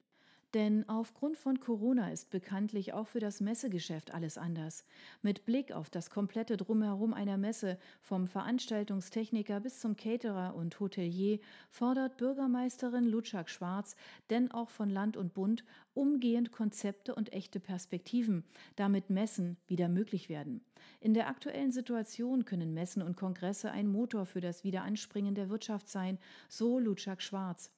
Denn 0.54 0.88
aufgrund 0.90 1.38
von 1.38 1.60
Corona 1.62 2.12
ist 2.12 2.30
bekanntlich 2.30 2.94
auch 2.94 3.08
für 3.08 3.20
das 3.22 3.40
Messegeschäft 3.40 4.14
alles 4.14 4.38
anders. 4.38 4.86
Mit 5.22 5.46
Blick 5.46 5.72
auf 5.72 5.90
das 5.90 6.10
komplette 6.10 6.58
Drumherum 6.58 7.14
einer 7.14 7.38
Messe, 7.38 7.78
vom 8.02 8.28
Veranstaltungstechniker 8.28 9.62
bis 9.62 9.80
zum 9.80 9.96
Caterer 9.96 10.56
und 10.56 10.80
Hotelier, 10.80 11.40
fordert 11.70 12.18
Bürgermeisterin 12.18 13.06
Lutschak 13.06 13.50
Schwarz 13.50 13.96
denn 14.30 14.52
auch 14.52 14.70
von 14.70 14.90
Land 14.90 15.18
und 15.18 15.34
Bund 15.34 15.64
umgehend 15.94 16.52
Konzepte 16.52 17.16
und 17.16 17.34
echte 17.34 17.60
Perspektiven, 17.60 18.44
damit 18.76 19.10
Messen 19.10 19.58
wieder 19.68 19.90
möglich 19.90 20.30
werden. 20.30 20.64
In 21.00 21.14
der 21.14 21.28
aktuellen 21.28 21.72
Situation 21.72 22.46
können 22.46 22.74
Messen 22.74 23.02
und 23.02 23.18
Kongresse 23.18 23.72
ein 23.72 23.88
Motor 23.88 24.26
für 24.26 24.42
das 24.42 24.64
Wiederanspringen 24.64 25.36
der 25.36 25.50
Wirtschaft 25.50 25.90
sein, 25.90 26.18
so 26.50 26.80
Lutschak 26.80 27.22
Schwarz. 27.22 27.72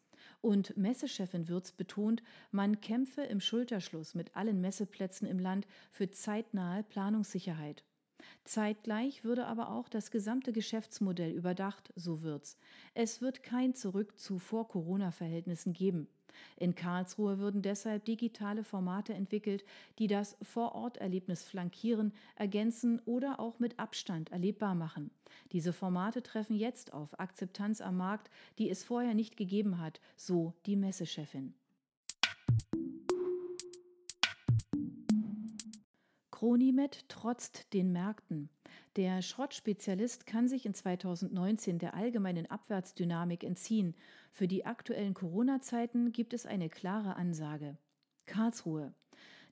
Und 0.44 0.76
Messechefin 0.76 1.48
Würz 1.48 1.72
betont, 1.72 2.22
man 2.52 2.82
kämpfe 2.82 3.22
im 3.22 3.40
Schulterschluss 3.40 4.14
mit 4.14 4.36
allen 4.36 4.60
Messeplätzen 4.60 5.26
im 5.26 5.40
Land 5.40 5.66
für 5.94 6.12
zeitnahe 6.12 6.84
Planungssicherheit. 6.84 7.86
Zeitgleich 8.44 9.24
würde 9.24 9.46
aber 9.48 9.70
auch 9.70 9.90
das 9.90 10.12
gesamte 10.12 10.52
Geschäftsmodell 10.52 11.32
überdacht, 11.32 11.94
so 11.96 12.22
Würz. 12.22 12.58
Es 12.94 13.22
wird 13.22 13.44
kein 13.44 13.74
Zurück 13.74 14.18
zu 14.20 14.40
Vor-Corona-Verhältnissen 14.40 15.74
geben. 15.74 16.08
In 16.58 16.76
Karlsruhe 16.76 17.40
würden 17.40 17.62
deshalb 17.62 18.06
digitale 18.06 18.64
Formate 18.64 19.14
entwickelt, 19.14 19.64
die 20.00 20.08
das 20.08 20.38
Vororterlebnis 20.42 21.44
flankieren, 21.44 22.14
ergänzen 22.36 23.02
oder 23.06 23.40
auch 23.40 23.60
mit 23.60 23.80
Abstand 23.80 24.32
erlebbar 24.32 24.76
machen. 24.76 25.12
Diese 25.52 25.74
Formate 25.74 26.24
treffen 26.24 26.56
jetzt 26.56 26.94
auf 26.94 27.20
Akzeptanz 27.20 27.82
am 27.82 27.98
Markt, 27.98 28.30
die 28.58 28.70
es 28.70 28.84
vorher 28.84 29.14
nicht 29.14 29.38
gegeben 29.38 29.80
hat, 29.80 30.00
so 30.16 30.54
die 30.66 30.76
Messechefin. 30.76 31.54
Cronimet 36.44 37.08
trotzt 37.08 37.74
den 37.74 37.94
Märkten. 37.94 38.50
Der 38.98 39.22
Schrottspezialist 39.22 40.26
kann 40.26 40.50
sich 40.50 40.66
in 40.66 40.74
2019 40.74 41.80
der 41.80 41.94
allgemeinen 41.94 42.52
Abwärtsdynamik 42.52 43.46
entziehen. 43.46 43.96
Für 44.30 44.46
die 44.46 44.66
aktuellen 44.66 45.14
Corona-Zeiten 45.14 46.12
gibt 46.12 46.34
es 46.34 46.46
eine 46.46 46.68
klare 46.68 47.16
Ansage. 47.16 47.78
Karlsruhe. 48.26 48.94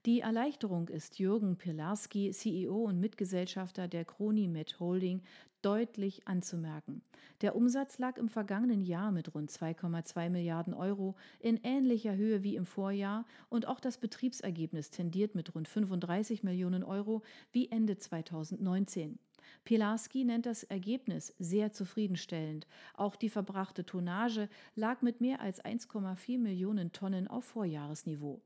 Die 0.08 0.22
Erleichterung 0.22 0.88
ist 0.88 1.20
Jürgen 1.20 1.58
Pilarski, 1.58 2.32
CEO 2.32 2.86
und 2.86 3.00
Mitgesellschafter 3.00 3.88
der 3.88 4.04
Cronimet 4.04 4.80
Holding, 4.80 5.22
deutlich 5.62 6.28
anzumerken. 6.28 7.04
Der 7.42 7.56
Umsatz 7.56 8.00
lag 8.00 8.18
im 8.18 8.28
vergangenen 8.28 8.82
Jahr 8.82 9.12
mit 9.12 9.36
rund 9.36 9.52
2,2 9.52 10.32
Milliarden 10.32 10.74
Euro 10.74 11.16
in 11.40 11.60
ähnlicher 11.62 12.16
Höhe 12.16 12.42
wie 12.42 12.56
im 12.56 12.66
Vorjahr 12.66 13.26
und 13.50 13.68
auch 13.68 13.80
das 13.80 14.00
Betriebsergebnis 14.00 14.90
tendiert 14.90 15.36
mit 15.36 15.54
rund 15.54 15.68
35 15.68 16.42
Millionen 16.42 16.84
Euro 16.84 17.22
wie 17.52 17.70
Ende 17.70 18.00
2019. 18.00 19.20
Pilarski 19.66 20.24
nennt 20.24 20.48
das 20.48 20.64
Ergebnis 20.64 21.36
sehr 21.38 21.74
zufriedenstellend. 21.74 22.66
Auch 22.96 23.16
die 23.16 23.30
verbrachte 23.30 23.86
Tonnage 23.86 24.50
lag 24.74 25.04
mit 25.04 25.22
mehr 25.22 25.42
als 25.42 25.64
1,4 25.64 26.40
Millionen 26.40 26.92
Tonnen 26.92 27.28
auf 27.28 27.46
Vorjahresniveau. 27.46 28.42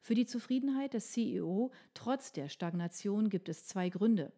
Für 0.00 0.14
die 0.14 0.26
Zufriedenheit 0.26 0.94
des 0.94 1.12
CEO 1.12 1.70
trotz 1.94 2.32
der 2.32 2.48
Stagnation 2.48 3.28
gibt 3.28 3.48
es 3.48 3.66
zwei 3.66 3.88
Gründe. 3.88 4.32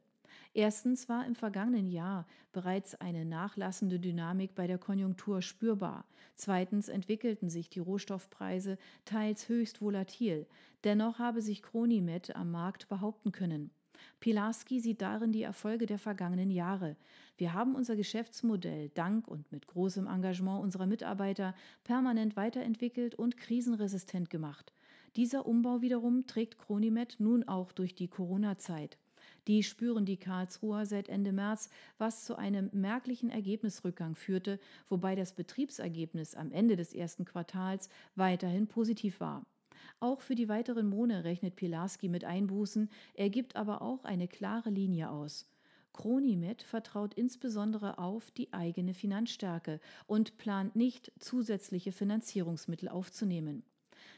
Erstens 0.53 1.09
war 1.09 1.27
im 1.27 1.37
vergangenen 1.37 1.87
Jahr 1.87 2.27
bereits 2.53 2.97
eine 2.97 3.25
nachlassende 3.25 4.01
Dynamik 4.01 4.55
bei 4.55 4.67
der 4.67 4.79
Konjunktur 4.79 5.43
spürbar. 5.43 6.05
Zweitens 6.35 6.89
entwickelten 6.89 7.51
sich 7.51 7.69
die 7.69 7.79
Rohstoffpreise 7.79 8.77
teils 9.05 9.49
höchst 9.49 9.81
volatil. 9.81 10.47
Dennoch 10.83 11.19
habe 11.19 11.41
sich 11.41 11.63
Cronimet 11.63 12.35
am 12.35 12.51
Markt 12.51 12.89
behaupten 12.89 13.31
können. 13.31 13.71
Pilarski 14.19 14.81
sieht 14.81 15.03
darin 15.03 15.31
die 15.31 15.43
Erfolge 15.43 15.87
der 15.87 15.99
vergangenen 15.99 16.51
Jahre. 16.51 16.97
Wir 17.37 17.53
haben 17.53 17.75
unser 17.75 17.97
Geschäftsmodell 17.97 18.89
dank 18.91 19.29
und 19.29 19.53
mit 19.53 19.67
großem 19.67 20.07
Engagement 20.07 20.63
unserer 20.63 20.87
Mitarbeiter 20.87 21.55
permanent 21.85 22.37
weiterentwickelt 22.37 23.15
und 23.15 23.37
krisenresistent 23.37 24.31
gemacht. 24.31 24.73
Dieser 25.17 25.47
Umbau 25.47 25.83
wiederum 25.83 26.27
trägt 26.27 26.59
Cronimet 26.59 27.17
nun 27.19 27.43
auch 27.49 27.73
durch 27.73 27.95
die 27.95 28.09
Corona-Zeit. 28.09 28.99
Die 29.49 29.63
spüren 29.63 30.05
die 30.05 30.17
Karlsruher 30.17 30.87
seit 30.87 31.09
Ende 31.09 31.33
März, 31.33 31.71
was 31.99 32.25
zu 32.25 32.37
einem 32.37 32.71
merklichen 32.73 33.31
Ergebnisrückgang 33.31 34.15
führte, 34.15 34.61
wobei 34.89 35.17
das 35.17 35.35
Betriebsergebnis 35.35 36.35
am 36.35 36.53
Ende 36.53 36.77
des 36.77 36.95
ersten 36.95 37.25
Quartals 37.25 37.89
weiterhin 38.15 38.69
positiv 38.69 39.19
war. 39.19 39.45
Auch 39.99 40.21
für 40.21 40.35
die 40.35 40.49
weiteren 40.49 40.89
Monate 40.89 41.25
rechnet 41.25 41.57
Pilarski 41.57 42.09
mit 42.09 42.25
Einbußen, 42.25 42.89
er 43.15 43.31
gibt 43.31 43.57
aber 43.57 43.83
auch 43.83 44.05
eine 44.05 44.29
klare 44.29 44.71
Linie 44.71 45.11
aus. 45.11 45.47
Cronimet 45.93 46.63
vertraut 46.63 47.15
insbesondere 47.15 47.99
auf 47.99 48.31
die 48.31 48.53
eigene 48.53 48.95
Finanzstärke 48.95 49.81
und 50.07 50.39
plant 50.39 50.77
nicht, 50.77 51.13
zusätzliche 51.19 51.93
Finanzierungsmittel 51.93 52.89
aufzunehmen. 52.89 53.65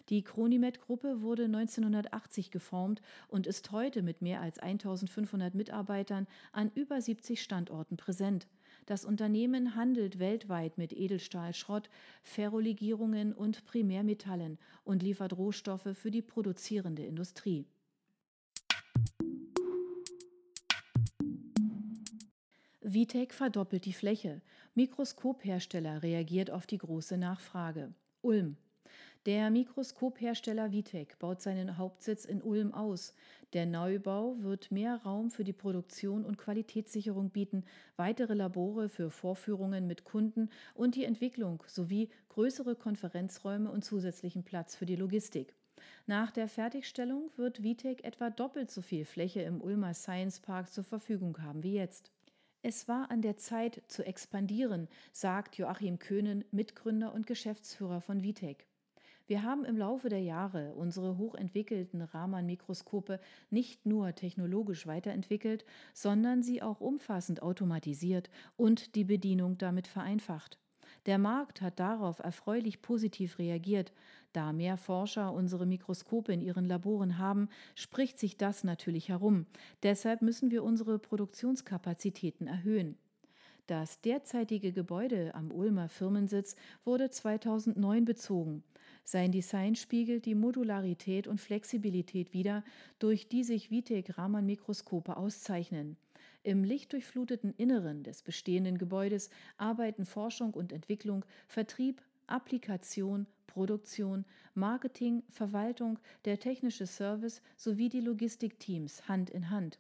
Die 0.09 0.23
Cronimet-Gruppe 0.23 1.23
wurde 1.23 1.44
1980 1.44 2.50
geformt 2.50 3.02
und 3.28 3.47
ist 3.47 3.71
heute 3.71 4.02
mit 4.02 4.21
mehr 4.23 4.40
als 4.40 4.59
1500 4.59 5.54
Mitarbeitern 5.54 6.26
an 6.52 6.71
über 6.75 7.00
70 7.00 7.42
Standorten 7.42 7.97
präsent. 7.97 8.49
Das 8.87 9.04
Unternehmen 9.04 9.76
handelt 9.76 10.18
weltweit 10.18 10.76
mit 10.76 10.92
Edelstahlschrott, 10.92 11.88
Ferrolegierungen 12.23 13.32
und 13.32 13.64
Primärmetallen 13.64 14.59
und 14.85 15.02
liefert 15.02 15.37
Rohstoffe 15.37 15.88
für 15.94 16.11
die 16.11 16.23
produzierende 16.23 17.04
Industrie. 17.04 17.66
Vitec 22.80 23.32
verdoppelt 23.32 23.85
die 23.87 23.92
Fläche. 23.92 24.42
Mikroskophersteller 24.75 26.02
reagiert 26.02 26.50
auf 26.50 26.66
die 26.66 26.78
große 26.78 27.16
Nachfrage. 27.16 27.94
Ulm. 28.21 28.56
Der 29.24 29.50
Mikroskophersteller 29.50 30.72
Vitec 30.72 31.16
baut 31.20 31.40
seinen 31.40 31.78
Hauptsitz 31.78 32.24
in 32.24 32.42
Ulm 32.42 32.74
aus. 32.74 33.14
Der 33.52 33.66
Neubau 33.66 34.34
wird 34.40 34.72
mehr 34.72 34.96
Raum 34.96 35.30
für 35.30 35.44
die 35.44 35.52
Produktion 35.52 36.24
und 36.24 36.38
Qualitätssicherung 36.38 37.30
bieten, 37.30 37.64
weitere 37.94 38.34
Labore 38.34 38.88
für 38.88 39.12
Vorführungen 39.12 39.86
mit 39.86 40.02
Kunden 40.02 40.50
und 40.74 40.96
die 40.96 41.04
Entwicklung 41.04 41.62
sowie 41.68 42.08
größere 42.30 42.74
Konferenzräume 42.74 43.70
und 43.70 43.84
zusätzlichen 43.84 44.42
Platz 44.42 44.74
für 44.74 44.86
die 44.86 44.96
Logistik. 44.96 45.54
Nach 46.08 46.32
der 46.32 46.48
Fertigstellung 46.48 47.30
wird 47.36 47.62
Vitec 47.62 48.02
etwa 48.02 48.28
doppelt 48.28 48.72
so 48.72 48.82
viel 48.82 49.04
Fläche 49.04 49.42
im 49.42 49.60
Ulmer 49.60 49.94
Science 49.94 50.40
Park 50.40 50.72
zur 50.72 50.82
Verfügung 50.82 51.40
haben 51.40 51.62
wie 51.62 51.74
jetzt. 51.74 52.10
Es 52.62 52.88
war 52.88 53.08
an 53.12 53.22
der 53.22 53.36
Zeit 53.36 53.82
zu 53.86 54.04
expandieren, 54.04 54.88
sagt 55.12 55.58
Joachim 55.58 56.00
Köhnen, 56.00 56.44
Mitgründer 56.50 57.14
und 57.14 57.28
Geschäftsführer 57.28 58.00
von 58.00 58.24
Vitec. 58.24 58.66
Wir 59.26 59.42
haben 59.42 59.64
im 59.64 59.76
Laufe 59.76 60.08
der 60.08 60.20
Jahre 60.20 60.74
unsere 60.74 61.16
hochentwickelten 61.16 62.02
Raman-Mikroskope 62.02 63.20
nicht 63.50 63.86
nur 63.86 64.14
technologisch 64.14 64.86
weiterentwickelt, 64.86 65.64
sondern 65.94 66.42
sie 66.42 66.62
auch 66.62 66.80
umfassend 66.80 67.42
automatisiert 67.42 68.30
und 68.56 68.94
die 68.94 69.04
Bedienung 69.04 69.58
damit 69.58 69.86
vereinfacht. 69.86 70.58
Der 71.06 71.18
Markt 71.18 71.60
hat 71.60 71.80
darauf 71.80 72.20
erfreulich 72.20 72.80
positiv 72.80 73.38
reagiert. 73.38 73.92
Da 74.32 74.52
mehr 74.52 74.76
Forscher 74.76 75.32
unsere 75.32 75.66
Mikroskope 75.66 76.32
in 76.32 76.40
ihren 76.40 76.64
Laboren 76.64 77.18
haben, 77.18 77.48
spricht 77.74 78.18
sich 78.18 78.36
das 78.36 78.62
natürlich 78.64 79.08
herum. 79.08 79.46
Deshalb 79.82 80.22
müssen 80.22 80.50
wir 80.50 80.62
unsere 80.62 80.98
Produktionskapazitäten 80.98 82.46
erhöhen. 82.46 82.96
Das 83.66 84.00
derzeitige 84.00 84.72
Gebäude 84.72 85.34
am 85.34 85.50
Ulmer 85.50 85.88
Firmensitz 85.88 86.56
wurde 86.84 87.10
2009 87.10 88.04
bezogen. 88.04 88.64
Sein 89.04 89.32
Design 89.32 89.75
spiegelt 89.75 90.26
die 90.26 90.35
Modularität 90.35 91.26
und 91.26 91.40
Flexibilität 91.40 92.32
wider, 92.32 92.64
durch 92.99 93.28
die 93.28 93.44
sich 93.44 93.71
Vitek-Raman-Mikroskope 93.71 95.16
auszeichnen. 95.16 95.97
Im 96.44 96.64
lichtdurchfluteten 96.64 97.54
Inneren 97.56 98.02
des 98.02 98.23
bestehenden 98.23 98.78
Gebäudes 98.78 99.30
arbeiten 99.59 100.04
Forschung 100.04 100.54
und 100.54 100.73
Entwicklung, 100.73 101.25
Vertrieb, 101.47 102.02
Applikation, 102.26 103.26
Produktion, 103.47 104.25
Marketing, 104.54 105.23
Verwaltung, 105.28 105.99
der 106.25 106.38
technische 106.38 106.87
Service 106.87 107.42
sowie 107.56 107.88
die 107.88 108.00
Logistikteams 108.00 109.09
Hand 109.09 109.30
in 109.30 109.50
Hand. 109.50 109.78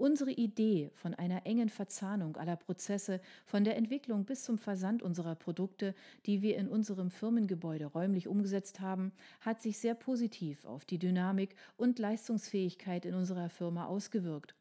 Unsere 0.00 0.30
Idee 0.30 0.90
von 0.94 1.12
einer 1.12 1.44
engen 1.44 1.68
Verzahnung 1.68 2.38
aller 2.38 2.56
Prozesse, 2.56 3.20
von 3.44 3.64
der 3.64 3.76
Entwicklung 3.76 4.24
bis 4.24 4.44
zum 4.44 4.56
Versand 4.56 5.02
unserer 5.02 5.34
Produkte, 5.34 5.94
die 6.24 6.40
wir 6.40 6.56
in 6.56 6.68
unserem 6.68 7.10
Firmengebäude 7.10 7.84
räumlich 7.84 8.26
umgesetzt 8.26 8.80
haben, 8.80 9.12
hat 9.42 9.60
sich 9.60 9.76
sehr 9.76 9.94
positiv 9.94 10.64
auf 10.64 10.86
die 10.86 10.98
Dynamik 10.98 11.54
und 11.76 11.98
Leistungsfähigkeit 11.98 13.04
in 13.04 13.12
unserer 13.12 13.50
Firma 13.50 13.84
ausgewirkt. 13.84 14.54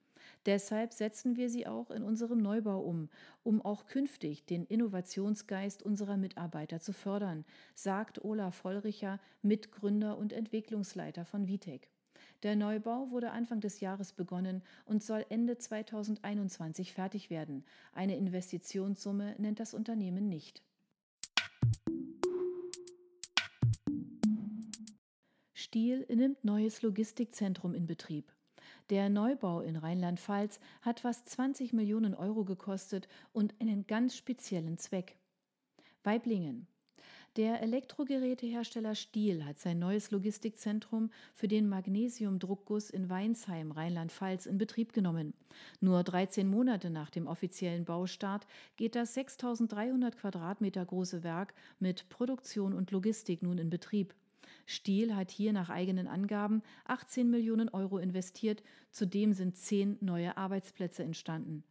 Deshalb 0.46 0.92
setzen 0.92 1.38
wir 1.38 1.50
sie 1.50 1.68
auch 1.68 1.90
in 1.90 2.04
unserem 2.04 2.40
Neubau 2.40 2.82
um, 2.82 3.08
um 3.42 3.62
auch 3.62 3.86
künftig 3.86 4.46
den 4.46 4.66
Innovationsgeist 4.66 5.84
unserer 5.84 6.18
Mitarbeiter 6.18 6.82
zu 6.82 6.92
fördern, 6.92 7.46
sagt 7.76 8.26
Olaf 8.26 8.56
Vollricher, 8.56 9.22
Mitgründer 9.42 10.18
und 10.18 10.34
Entwicklungsleiter 10.34 11.24
von 11.24 11.48
Vitec. 11.48 11.90
Der 12.44 12.56
Neubau 12.56 13.12
wurde 13.12 13.32
Anfang 13.32 13.60
des 13.60 13.82
Jahres 13.82 14.14
begonnen 14.14 14.62
und 14.86 15.04
soll 15.04 15.26
Ende 15.30 15.58
2021 15.58 16.94
fertig 16.94 17.30
werden. 17.30 17.66
Eine 17.92 18.16
Investitionssumme 18.16 19.36
nennt 19.38 19.60
das 19.60 19.74
Unternehmen 19.74 20.30
nicht. 20.30 20.64
Stiel 25.54 26.06
nimmt 26.08 26.46
neues 26.46 26.82
Logistikzentrum 26.82 27.74
in 27.74 27.86
Betrieb. 27.86 28.34
Der 28.90 29.10
Neubau 29.10 29.60
in 29.60 29.76
Rheinland-Pfalz 29.76 30.62
hat 30.82 31.02
fast 31.02 31.28
20 31.30 31.74
Millionen 31.74 32.16
Euro 32.16 32.46
gekostet 32.46 33.10
und 33.34 33.54
einen 33.60 33.86
ganz 33.86 34.16
speziellen 34.16 34.78
Zweck. 34.78 35.18
Weiblingen. 36.04 36.68
Der 37.40 37.62
Elektrogerätehersteller 37.62 38.96
Stiel 38.96 39.46
hat 39.46 39.60
sein 39.60 39.80
neues 39.80 40.12
Logistikzentrum 40.12 41.10
für 41.34 41.48
den 41.48 41.70
Magnesiumdruckguss 41.70 42.90
in 42.90 43.10
Weinsheim, 43.10 43.72
Rheinland-Pfalz, 43.72 44.46
in 44.46 44.58
Betrieb 44.58 44.92
genommen. 44.92 45.34
Nur 45.80 46.04
13 46.04 46.50
Monate 46.50 46.90
nach 46.90 47.10
dem 47.10 47.28
offiziellen 47.28 47.86
Baustart 47.86 48.46
geht 48.76 48.94
das 48.94 49.14
6300 49.14 50.18
Quadratmeter 50.18 50.86
große 50.86 51.24
Werk 51.24 51.54
mit 51.80 52.10
Produktion 52.10 52.74
und 52.74 52.92
Logistik 52.92 53.42
nun 53.42 53.58
in 53.58 53.70
Betrieb. 53.70 54.14
Stiel 54.66 55.16
hat 55.16 55.32
hier 55.32 55.54
nach 55.54 55.70
eigenen 55.70 56.10
Angaben 56.10 56.62
18 56.88 57.30
Millionen 57.30 57.70
Euro 57.70 58.00
investiert, 58.00 58.64
zudem 58.92 59.32
sind 59.32 59.56
zehn 59.56 59.98
neue 60.02 60.36
Arbeitsplätze 60.36 61.04
entstanden. 61.04 61.64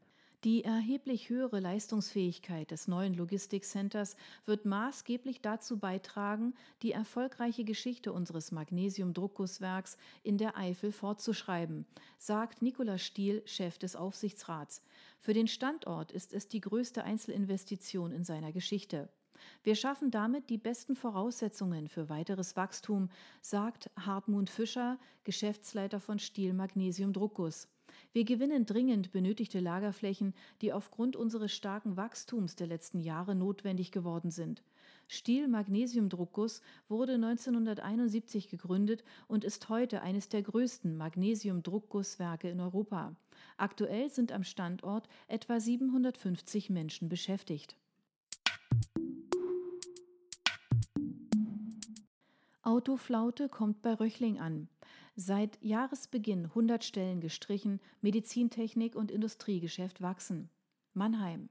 Die 0.45 0.63
erheblich 0.63 1.31
höhere 1.31 1.59
Leistungsfähigkeit 1.59 2.71
des 2.71 2.87
neuen 2.87 3.15
Logistikcenters 3.15 4.15
wird 4.45 4.67
maßgeblich 4.67 5.41
dazu 5.41 5.81
beitragen, 5.81 6.55
die 6.83 6.93
erfolgreiche 6.93 7.65
Geschichte 7.65 8.13
unseres 8.13 8.53
Magnesium-Druckgusswerks 8.53 9.97
in 10.23 10.39
der 10.39 10.57
Eifel 10.57 10.93
fortzuschreiben, 10.93 11.87
sagt 12.19 12.63
Nikolaus 12.63 13.03
Stiel, 13.03 13.43
Chef 13.47 13.79
des 13.79 13.97
Aufsichtsrats. 13.97 14.81
Für 15.19 15.33
den 15.33 15.49
Standort 15.49 16.13
ist 16.13 16.33
es 16.33 16.47
die 16.47 16.61
größte 16.61 17.03
Einzelinvestition 17.03 18.13
in 18.13 18.23
seiner 18.23 18.53
Geschichte. 18.53 19.09
Wir 19.65 19.75
schaffen 19.75 20.13
damit 20.13 20.51
die 20.51 20.59
besten 20.59 20.95
Voraussetzungen 20.95 21.89
für 21.89 22.09
weiteres 22.09 22.55
Wachstum, 22.55 23.11
sagt 23.41 23.91
Hartmut 23.99 24.51
Fischer, 24.51 25.01
Geschäftsleiter 25.25 25.99
von 25.99 26.21
Stiel 26.21 26.53
Magnesium 26.53 27.13
Druckguss. 27.13 27.67
Wir 28.13 28.25
gewinnen 28.25 28.67
dringend 28.67 29.13
benötigte 29.13 29.61
Lagerflächen, 29.61 30.35
die 30.61 30.73
aufgrund 30.73 31.17
unseres 31.17 31.53
starken 31.53 31.97
Wachstums 31.97 32.57
der 32.57 32.67
letzten 32.67 33.01
Jahre 33.01 33.35
notwendig 33.35 33.93
geworden 33.93 34.31
sind. 34.31 34.63
Stiel 35.07 35.49
Magnesiumdruckguss 35.49 36.61
wurde 36.89 37.15
1971 37.15 38.49
gegründet 38.49 39.05
und 39.27 39.43
ist 39.43 39.69
heute 39.69 40.03
eines 40.03 40.29
der 40.29 40.43
größten 40.43 40.97
Magnesiumdruckgusswerke 40.97 42.51
in 42.51 42.61
Europa. 42.61 43.17
Aktuell 43.57 44.11
sind 44.11 44.33
am 44.33 44.45
Standort 44.45 45.09
etwa 45.27 45.61
750 45.61 46.71
Menschen 46.71 47.09
beschäftigt. 47.09 47.77
Autoflaute 52.63 53.49
kommt 53.49 53.81
bei 53.81 53.95
Röchling 53.95 54.39
an. 54.39 54.69
Seit 55.21 55.59
Jahresbeginn 55.61 56.45
100 56.45 56.85
Stellen 56.85 57.21
gestrichen, 57.21 57.81
Medizintechnik 58.03 58.95
und 58.95 59.11
Industriegeschäft 59.11 60.01
wachsen. 60.01 60.49
Mannheim. 60.95 61.49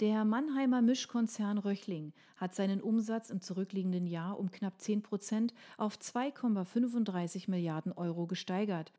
Der 0.00 0.24
Mannheimer 0.24 0.80
Mischkonzern 0.80 1.58
Röchling 1.58 2.14
hat 2.36 2.54
seinen 2.54 2.80
Umsatz 2.80 3.28
im 3.28 3.42
zurückliegenden 3.42 4.06
Jahr 4.06 4.38
um 4.38 4.50
knapp 4.50 4.80
10 4.80 5.02
Prozent 5.02 5.52
auf 5.76 5.98
2,35 5.98 7.50
Milliarden 7.50 7.92
Euro 7.92 8.26
gesteigert. 8.26 8.94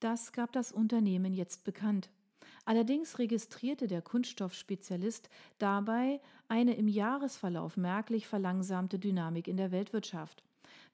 Das 0.00 0.32
gab 0.32 0.52
das 0.52 0.72
Unternehmen 0.72 1.34
jetzt 1.34 1.64
bekannt. 1.64 2.08
Allerdings 2.64 3.18
registrierte 3.18 3.88
der 3.88 4.00
Kunststoffspezialist 4.00 5.28
dabei 5.58 6.22
eine 6.48 6.76
im 6.76 6.88
Jahresverlauf 6.88 7.76
merklich 7.76 8.26
verlangsamte 8.26 8.98
Dynamik 8.98 9.48
in 9.48 9.58
der 9.58 9.70
Weltwirtschaft. 9.70 10.47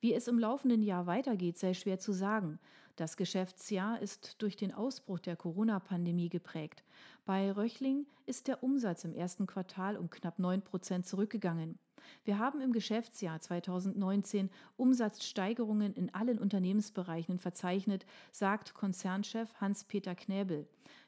Wie 0.04 0.12
es 0.12 0.28
im 0.28 0.38
laufenden 0.38 0.82
Jahr 0.82 1.06
weitergeht, 1.06 1.56
sei 1.56 1.72
schwer 1.72 1.98
zu 1.98 2.12
sagen. 2.12 2.58
Das 2.94 3.16
Geschäftsjahr 3.16 4.02
ist 4.02 4.42
durch 4.42 4.54
den 4.54 4.70
Ausbruch 4.70 5.18
der 5.18 5.34
Corona-Pandemie 5.34 6.28
geprägt. 6.28 6.84
Bei 7.24 7.50
Röchling 7.50 8.04
ist 8.26 8.46
der 8.46 8.62
Umsatz 8.62 9.04
im 9.04 9.14
ersten 9.14 9.46
Quartal 9.46 9.96
um 9.96 10.10
knapp 10.10 10.38
9 10.38 10.60
Prozent 10.60 11.06
zurückgegangen. 11.06 11.78
Wir 12.24 12.38
haben 12.38 12.60
im 12.60 12.72
Geschäftsjahr 12.72 13.40
2019 13.40 14.50
Umsatzsteigerungen 14.76 15.94
in 15.94 16.14
allen 16.14 16.38
Unternehmensbereichen 16.38 17.38
verzeichnet, 17.38 18.06
sagt 18.32 18.74
Konzernchef 18.74 19.54
Hans-Peter 19.60 20.14
Knäbel. 20.14 20.66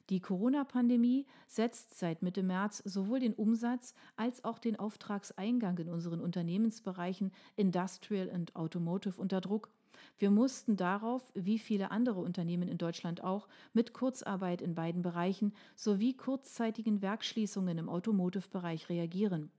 Die 0.08 0.20
Corona-Pandemie 0.20 1.26
setzt 1.48 1.98
seit 1.98 2.22
Mitte 2.22 2.44
März 2.44 2.80
sowohl 2.84 3.18
den 3.18 3.34
Umsatz 3.34 3.92
als 4.14 4.44
auch 4.44 4.60
den 4.60 4.78
Auftragseingang 4.78 5.78
in 5.78 5.88
unseren 5.88 6.20
Unternehmensbereichen 6.20 7.32
Industrial 7.56 8.28
und 8.28 8.54
Automotive 8.54 9.20
unter 9.20 9.40
Druck. 9.40 9.70
Wir 10.18 10.30
mussten 10.30 10.76
darauf, 10.76 11.22
wie 11.34 11.58
viele 11.58 11.90
andere 11.90 12.20
Unternehmen 12.20 12.68
in 12.68 12.78
Deutschland 12.78 13.24
auch, 13.24 13.48
mit 13.72 13.92
Kurzarbeit 13.92 14.62
in 14.62 14.74
beiden 14.74 15.02
Bereichen 15.02 15.52
sowie 15.74 16.14
kurzzeitigen 16.14 17.02
Werkschließungen 17.02 17.76
im 17.76 17.88
Automotive-Bereich 17.88 18.88
reagieren. 18.88 19.50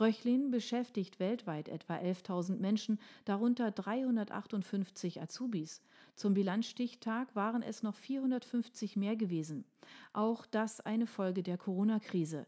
Röchlin 0.00 0.50
beschäftigt 0.50 1.20
weltweit 1.20 1.68
etwa 1.68 1.94
11.000 1.94 2.56
Menschen, 2.56 2.98
darunter 3.24 3.70
358 3.70 5.22
Azubis. 5.22 5.82
Zum 6.16 6.34
Bilanzstichtag 6.34 7.34
waren 7.36 7.62
es 7.62 7.82
noch 7.82 7.94
450 7.94 8.96
mehr 8.96 9.16
gewesen. 9.16 9.64
Auch 10.12 10.46
das 10.46 10.80
eine 10.80 11.06
Folge 11.06 11.42
der 11.42 11.58
Corona-Krise. 11.58 12.46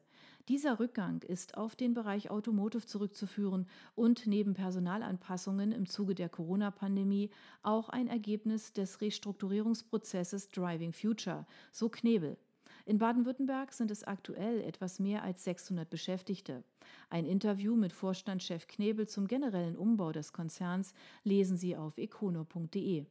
Dieser 0.49 0.79
Rückgang 0.79 1.23
ist 1.23 1.57
auf 1.57 1.75
den 1.75 1.93
Bereich 1.93 2.31
Automotive 2.31 2.87
zurückzuführen 2.87 3.67
und 3.97 4.29
neben 4.29 4.55
Personalanpassungen 4.55 5.73
im 5.73 5.89
Zuge 5.89 6.15
der 6.15 6.29
Corona-Pandemie 6.29 7.31
auch 7.63 7.89
ein 7.89 8.07
Ergebnis 8.07 8.73
des 8.73 9.01
Restrukturierungsprozesses 9.01 10.49
Driving 10.51 10.93
Future, 10.93 11.47
so 11.73 11.89
Knebel. 11.89 12.37
In 12.87 12.99
Baden-Württemberg 12.99 13.73
sind 13.73 13.91
es 13.91 14.05
aktuell 14.05 14.61
etwas 14.61 15.01
mehr 15.01 15.25
als 15.25 15.43
600 15.43 15.91
Beschäftigte. 15.91 16.63
Ein 17.11 17.27
Interview 17.27 17.75
mit 17.75 17.93
Vorstandschef 17.93 18.69
Knebel 18.69 19.09
zum 19.09 19.27
generellen 19.27 19.77
Umbau 19.77 20.13
des 20.13 20.33
Konzerns 20.33 20.95
lesen 21.25 21.57
Sie 21.57 21.77
auf 21.77 21.99
econo.de. 21.99 23.07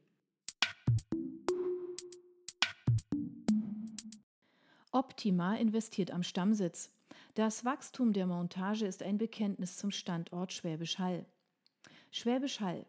Optima 4.92 5.56
investiert 5.56 6.10
am 6.10 6.22
Stammsitz. 6.22 6.90
Das 7.34 7.66
Wachstum 7.66 8.14
der 8.14 8.26
Montage 8.26 8.86
ist 8.86 9.02
ein 9.02 9.18
Bekenntnis 9.18 9.76
zum 9.76 9.90
Standort 9.90 10.54
Schwäbisch 10.54 10.98
Hall. 10.98 11.26
Schwäbisch 12.10 12.60
Hall. 12.60 12.86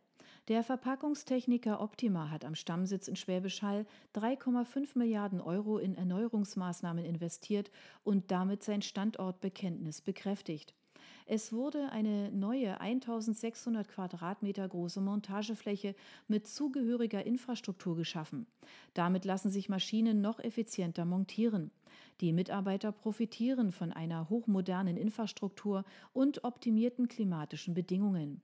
Der 0.47 0.63
Verpackungstechniker 0.63 1.81
Optima 1.81 2.29
hat 2.29 2.45
am 2.45 2.55
Stammsitz 2.55 3.09
in 3.09 3.17
Schwäbisch 3.17 3.61
Hall 3.61 3.85
3,5 4.15 4.97
Milliarden 4.97 5.41
Euro 5.41 5.77
in 5.77 5.93
Erneuerungsmaßnahmen 5.95 7.03
investiert 7.03 7.69
und 8.05 8.31
damit 8.31 8.63
sein 8.63 8.81
Standortbekenntnis 8.81 9.99
bekräftigt. 9.99 10.73
Es 11.25 11.51
wurde 11.51 11.89
eine 11.91 12.31
neue 12.31 12.79
1600 12.79 13.89
Quadratmeter 13.89 14.65
große 14.65 15.01
Montagefläche 15.01 15.95
mit 16.29 16.47
zugehöriger 16.47 17.25
Infrastruktur 17.25 17.97
geschaffen. 17.97 18.47
Damit 18.93 19.25
lassen 19.25 19.51
sich 19.51 19.67
Maschinen 19.67 20.21
noch 20.21 20.39
effizienter 20.39 21.03
montieren. 21.03 21.71
Die 22.21 22.31
Mitarbeiter 22.31 22.93
profitieren 22.93 23.73
von 23.73 23.91
einer 23.91 24.29
hochmodernen 24.29 24.95
Infrastruktur 24.95 25.83
und 26.13 26.45
optimierten 26.45 27.09
klimatischen 27.09 27.73
Bedingungen. 27.73 28.41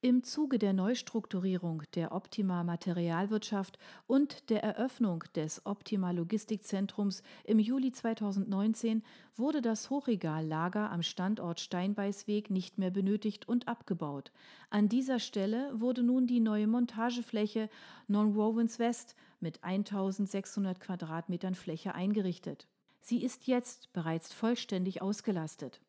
Im 0.00 0.22
Zuge 0.22 0.60
der 0.60 0.74
Neustrukturierung 0.74 1.82
der 1.96 2.12
Optima 2.12 2.62
Materialwirtschaft 2.62 3.80
und 4.06 4.48
der 4.48 4.62
Eröffnung 4.62 5.24
des 5.34 5.66
Optima 5.66 6.12
Logistikzentrums 6.12 7.24
im 7.42 7.58
Juli 7.58 7.90
2019 7.90 9.02
wurde 9.34 9.60
das 9.60 9.90
Hochregallager 9.90 10.92
am 10.92 11.02
Standort 11.02 11.58
Steinbeißweg 11.58 12.48
nicht 12.48 12.78
mehr 12.78 12.92
benötigt 12.92 13.48
und 13.48 13.66
abgebaut. 13.66 14.30
An 14.70 14.88
dieser 14.88 15.18
Stelle 15.18 15.68
wurde 15.80 16.04
nun 16.04 16.28
die 16.28 16.38
neue 16.38 16.68
Montagefläche 16.68 17.68
Nonwovens 18.06 18.78
West 18.78 19.16
mit 19.40 19.64
1600 19.64 20.78
Quadratmetern 20.78 21.56
Fläche 21.56 21.96
eingerichtet. 21.96 22.68
Sie 23.00 23.24
ist 23.24 23.48
jetzt 23.48 23.92
bereits 23.92 24.32
vollständig 24.32 25.02
ausgelastet. 25.02 25.80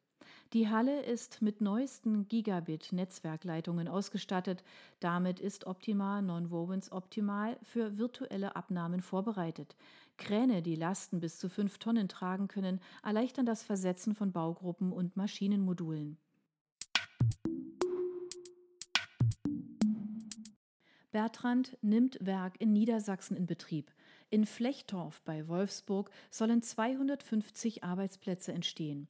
Die 0.54 0.68
Halle 0.68 1.04
ist 1.04 1.44
mit 1.44 1.62
neuesten 1.62 2.28
Gigabit-Netzwerkleitungen 2.28 3.88
ausgestattet. 3.88 4.64
Damit 5.00 5.40
ist 5.40 5.68
Optima 5.68 6.24
Nonwovens 6.24 6.92
optimal 6.92 7.56
für 7.62 8.00
virtuelle 8.00 8.56
Abnahmen 8.56 9.02
vorbereitet. 9.02 9.76
Kräne, 10.18 10.64
die 10.64 10.74
Lasten 10.74 11.20
bis 11.20 11.38
zu 11.38 11.50
fünf 11.50 11.78
Tonnen 11.78 12.10
tragen 12.10 12.48
können, 12.48 12.82
erleichtern 13.04 13.46
das 13.46 13.62
Versetzen 13.62 14.16
von 14.16 14.32
Baugruppen 14.32 14.92
und 14.92 15.16
Maschinenmodulen. 15.16 16.18
Bertrand 21.12 21.78
nimmt 21.84 22.18
Werk 22.26 22.60
in 22.60 22.74
Niedersachsen 22.74 23.38
in 23.38 23.46
Betrieb. 23.46 23.92
In 24.32 24.48
Flechtorf 24.48 25.22
bei 25.22 25.48
Wolfsburg 25.48 26.10
sollen 26.32 26.64
250 26.64 27.84
Arbeitsplätze 27.84 28.52
entstehen. 28.52 29.08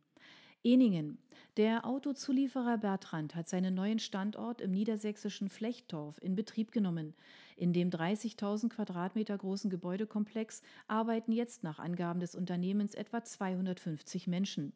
Eningen. 0.61 1.17
Der 1.55 1.85
Autozulieferer 1.85 2.77
Bertrand 2.77 3.33
hat 3.33 3.47
seinen 3.47 3.73
neuen 3.75 3.97
Standort 3.97 4.59
im 4.59 4.71
niedersächsischen 4.71 5.47
Flechtorf 5.47 6.21
in 6.21 6.35
Betrieb 6.35 6.73
genommen. 6.73 7.13
In 7.55 7.71
dem 7.71 7.89
30.000 7.89 8.67
Quadratmeter 8.67 9.37
großen 9.37 9.69
Gebäudekomplex 9.69 10.61
arbeiten 10.87 11.31
jetzt 11.31 11.63
nach 11.63 11.79
Angaben 11.79 12.19
des 12.19 12.35
Unternehmens 12.35 12.93
etwa 12.93 13.23
250 13.23 14.27
Menschen. 14.27 14.73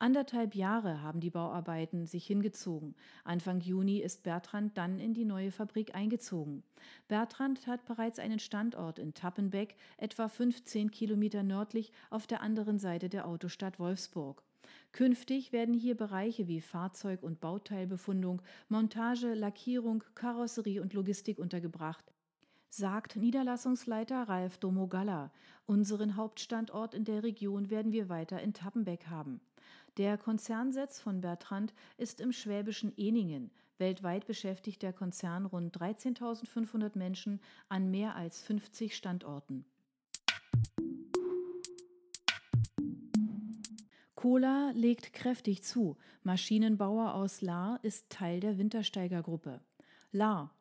Anderthalb 0.00 0.56
Jahre 0.56 1.00
haben 1.00 1.20
die 1.20 1.30
Bauarbeiten 1.30 2.06
sich 2.06 2.26
hingezogen. 2.26 2.96
Anfang 3.22 3.60
Juni 3.60 3.98
ist 3.98 4.24
Bertrand 4.24 4.76
dann 4.78 4.98
in 4.98 5.14
die 5.14 5.24
neue 5.24 5.52
Fabrik 5.52 5.94
eingezogen. 5.94 6.64
Bertrand 7.06 7.68
hat 7.68 7.84
bereits 7.84 8.18
einen 8.18 8.40
Standort 8.40 8.98
in 8.98 9.14
Tappenbeck, 9.14 9.76
etwa 9.96 10.28
15 10.28 10.90
Kilometer 10.90 11.44
nördlich 11.44 11.92
auf 12.10 12.26
der 12.26 12.40
anderen 12.40 12.80
Seite 12.80 13.08
der 13.08 13.28
Autostadt 13.28 13.78
Wolfsburg. 13.78 14.42
Künftig 14.92 15.52
werden 15.52 15.74
hier 15.74 15.96
Bereiche 15.96 16.48
wie 16.48 16.60
Fahrzeug- 16.60 17.22
und 17.22 17.40
Bauteilbefundung, 17.40 18.42
Montage, 18.68 19.34
Lackierung, 19.34 20.04
Karosserie 20.14 20.80
und 20.80 20.92
Logistik 20.92 21.38
untergebracht 21.38 22.12
sagt 22.70 23.16
Niederlassungsleiter 23.16 24.28
Ralf 24.28 24.58
Domogalla. 24.58 25.32
Unseren 25.66 26.14
Hauptstandort 26.14 26.94
in 26.94 27.04
der 27.04 27.24
Region 27.24 27.68
werden 27.68 27.92
wir 27.92 28.08
weiter 28.08 28.40
in 28.40 28.54
Tappenbeck 28.54 29.08
haben. 29.08 29.40
Der 29.96 30.16
Konzernsitz 30.16 31.00
von 31.00 31.20
Bertrand 31.20 31.74
ist 31.98 32.20
im 32.20 32.32
schwäbischen 32.32 32.96
Eningen. 32.96 33.50
Weltweit 33.78 34.24
beschäftigt 34.26 34.82
der 34.82 34.92
Konzern 34.92 35.46
rund 35.46 35.76
13.500 35.76 36.96
Menschen 36.96 37.40
an 37.68 37.90
mehr 37.90 38.14
als 38.14 38.40
50 38.42 38.96
Standorten. 38.96 39.64
Kohler 44.20 44.72
legt 44.74 45.14
kräftig 45.14 45.62
zu. 45.62 45.96
Maschinenbauer 46.24 47.14
aus 47.14 47.40
Lahr 47.40 47.80
ist 47.80 48.10
Teil 48.10 48.40
der 48.40 48.58
Wintersteiger-Gruppe. 48.58 49.62
Lahr. 50.12 50.54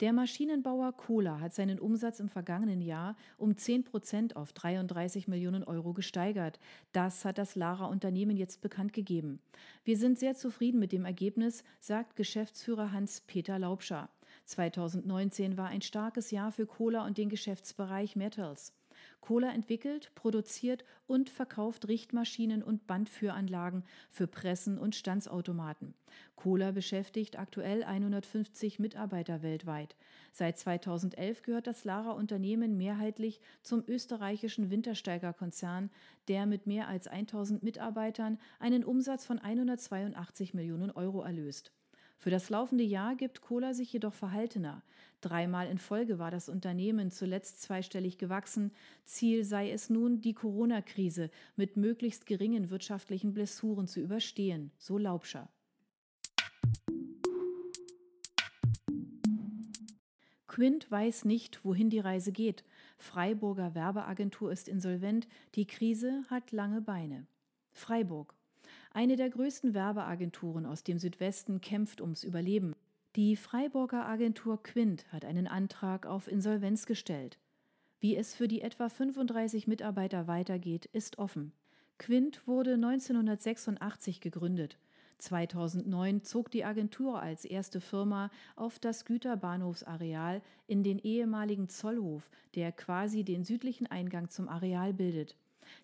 Der 0.00 0.12
Maschinenbauer 0.12 0.96
Kohler 0.96 1.38
hat 1.38 1.54
seinen 1.54 1.78
Umsatz 1.78 2.18
im 2.18 2.28
vergangenen 2.28 2.80
Jahr 2.80 3.14
um 3.36 3.56
10 3.56 3.84
Prozent 3.84 4.34
auf 4.34 4.52
33 4.52 5.28
Millionen 5.28 5.62
Euro 5.62 5.92
gesteigert. 5.92 6.58
Das 6.90 7.24
hat 7.24 7.38
das 7.38 7.54
Lara 7.54 7.86
Unternehmen 7.86 8.36
jetzt 8.36 8.62
bekannt 8.62 8.92
gegeben. 8.92 9.40
Wir 9.84 9.96
sind 9.96 10.18
sehr 10.18 10.34
zufrieden 10.34 10.80
mit 10.80 10.90
dem 10.90 11.04
Ergebnis, 11.04 11.62
sagt 11.78 12.16
Geschäftsführer 12.16 12.90
Hans-Peter 12.90 13.60
Laubscher. 13.60 14.10
2019 14.46 15.56
war 15.56 15.68
ein 15.68 15.82
starkes 15.82 16.32
Jahr 16.32 16.50
für 16.50 16.66
Kohler 16.66 17.04
und 17.04 17.16
den 17.16 17.28
Geschäftsbereich 17.28 18.16
Metals. 18.16 18.72
Kohler 19.20 19.52
entwickelt, 19.52 20.10
produziert 20.14 20.84
und 21.06 21.28
verkauft 21.28 21.88
Richtmaschinen 21.88 22.62
und 22.62 22.86
Bandführanlagen 22.86 23.84
für 24.10 24.26
Pressen 24.26 24.78
und 24.78 24.94
Stanzautomaten. 24.94 25.94
Kohler 26.36 26.72
beschäftigt 26.72 27.38
aktuell 27.38 27.82
150 27.82 28.78
Mitarbeiter 28.78 29.42
weltweit. 29.42 29.96
Seit 30.32 30.58
2011 30.58 31.42
gehört 31.42 31.66
das 31.66 31.84
Lara 31.84 32.12
Unternehmen 32.12 32.76
mehrheitlich 32.76 33.40
zum 33.62 33.82
österreichischen 33.86 34.70
Wintersteiger 34.70 35.32
Konzern, 35.32 35.90
der 36.28 36.46
mit 36.46 36.66
mehr 36.66 36.88
als 36.88 37.06
1000 37.06 37.62
Mitarbeitern 37.62 38.38
einen 38.58 38.84
Umsatz 38.84 39.26
von 39.26 39.38
182 39.38 40.54
Millionen 40.54 40.90
Euro 40.90 41.22
erlöst. 41.22 41.72
Für 42.18 42.30
das 42.30 42.50
laufende 42.50 42.82
Jahr 42.82 43.14
gibt 43.14 43.40
Kohler 43.40 43.74
sich 43.74 43.92
jedoch 43.92 44.12
verhaltener. 44.12 44.82
Dreimal 45.20 45.68
in 45.68 45.78
Folge 45.78 46.18
war 46.18 46.32
das 46.32 46.48
Unternehmen 46.48 47.12
zuletzt 47.12 47.62
zweistellig 47.62 48.18
gewachsen. 48.18 48.72
Ziel 49.04 49.44
sei 49.44 49.70
es 49.70 49.88
nun, 49.88 50.20
die 50.20 50.34
Corona-Krise 50.34 51.30
mit 51.54 51.76
möglichst 51.76 52.26
geringen 52.26 52.70
wirtschaftlichen 52.70 53.34
Blessuren 53.34 53.86
zu 53.86 54.00
überstehen, 54.00 54.72
so 54.78 54.98
Laubscher. 54.98 55.48
Quint 60.48 60.90
weiß 60.90 61.24
nicht, 61.24 61.64
wohin 61.64 61.88
die 61.88 62.00
Reise 62.00 62.32
geht. 62.32 62.64
Freiburger 62.96 63.76
Werbeagentur 63.76 64.50
ist 64.50 64.66
insolvent. 64.66 65.28
Die 65.54 65.68
Krise 65.68 66.24
hat 66.30 66.50
lange 66.50 66.80
Beine. 66.80 67.28
Freiburg. 67.70 68.37
Eine 68.90 69.16
der 69.16 69.30
größten 69.30 69.74
Werbeagenturen 69.74 70.66
aus 70.66 70.82
dem 70.82 70.98
Südwesten 70.98 71.60
kämpft 71.60 72.00
ums 72.00 72.24
Überleben. 72.24 72.74
Die 73.16 73.36
Freiburger 73.36 74.06
Agentur 74.06 74.62
Quint 74.62 75.10
hat 75.12 75.24
einen 75.24 75.46
Antrag 75.46 76.06
auf 76.06 76.28
Insolvenz 76.28 76.86
gestellt. 76.86 77.38
Wie 78.00 78.16
es 78.16 78.34
für 78.34 78.48
die 78.48 78.62
etwa 78.62 78.88
35 78.88 79.66
Mitarbeiter 79.66 80.26
weitergeht, 80.26 80.86
ist 80.86 81.18
offen. 81.18 81.52
Quint 81.98 82.46
wurde 82.46 82.74
1986 82.74 84.20
gegründet. 84.20 84.78
2009 85.18 86.22
zog 86.22 86.50
die 86.50 86.64
Agentur 86.64 87.20
als 87.20 87.44
erste 87.44 87.80
Firma 87.80 88.30
auf 88.54 88.78
das 88.78 89.04
Güterbahnhofsareal 89.04 90.42
in 90.68 90.84
den 90.84 90.98
ehemaligen 91.00 91.68
Zollhof, 91.68 92.30
der 92.54 92.70
quasi 92.70 93.24
den 93.24 93.42
südlichen 93.44 93.88
Eingang 93.88 94.30
zum 94.30 94.48
Areal 94.48 94.94
bildet. 94.94 95.36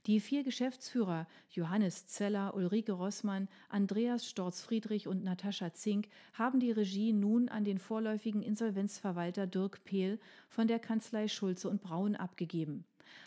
Die 0.06 0.20
vier 0.20 0.42
Geschäftsführer 0.42 1.26
Johannes 1.50 2.06
Zeller, 2.06 2.54
Ulrike 2.54 2.92
Rossmann, 2.92 3.48
Andreas 3.68 4.26
Storz-Friedrich 4.26 5.08
und 5.08 5.24
Natascha 5.24 5.72
Zink 5.72 6.08
haben 6.32 6.60
die 6.60 6.72
Regie 6.72 7.12
nun 7.12 7.48
an 7.48 7.64
den 7.64 7.78
vorläufigen 7.78 8.42
Insolvenzverwalter 8.42 9.46
Dirk 9.46 9.84
Pehl 9.84 10.18
von 10.48 10.68
der 10.68 10.78
Kanzlei 10.78 11.28
Schulze 11.28 11.68
und 11.68 11.82
Braun 11.82 12.16
abgegeben. 12.16 12.84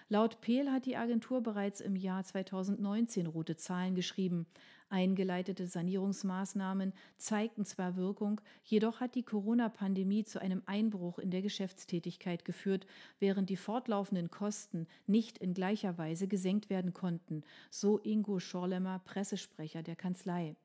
Laut 0.09 0.39
Pehl 0.41 0.71
hat 0.71 0.85
die 0.85 0.97
Agentur 0.97 1.41
bereits 1.41 1.81
im 1.81 1.95
Jahr 1.95 2.23
2019 2.23 3.27
rote 3.27 3.57
Zahlen 3.57 3.95
geschrieben. 3.95 4.45
Eingeleitete 4.89 5.67
Sanierungsmaßnahmen 5.67 6.93
zeigten 7.17 7.65
zwar 7.65 7.97
Wirkung, 7.97 8.39
jedoch 8.63 9.01
hat 9.01 9.15
die 9.15 9.23
Corona-Pandemie 9.23 10.23
zu 10.23 10.39
einem 10.39 10.63
Einbruch 10.65 11.19
in 11.19 11.29
der 11.29 11.41
Geschäftstätigkeit 11.41 12.45
geführt, 12.45 12.87
während 13.19 13.49
die 13.49 13.57
fortlaufenden 13.57 14.31
Kosten 14.31 14.87
nicht 15.05 15.37
in 15.39 15.53
gleicher 15.53 15.97
Weise 15.97 16.27
gesenkt 16.27 16.69
werden 16.69 16.93
konnten, 16.93 17.43
so 17.69 17.99
Ingo 17.99 18.39
Schorlemmer, 18.39 18.99
Pressesprecher 18.99 19.83
der 19.83 19.97
Kanzlei. 19.97 20.55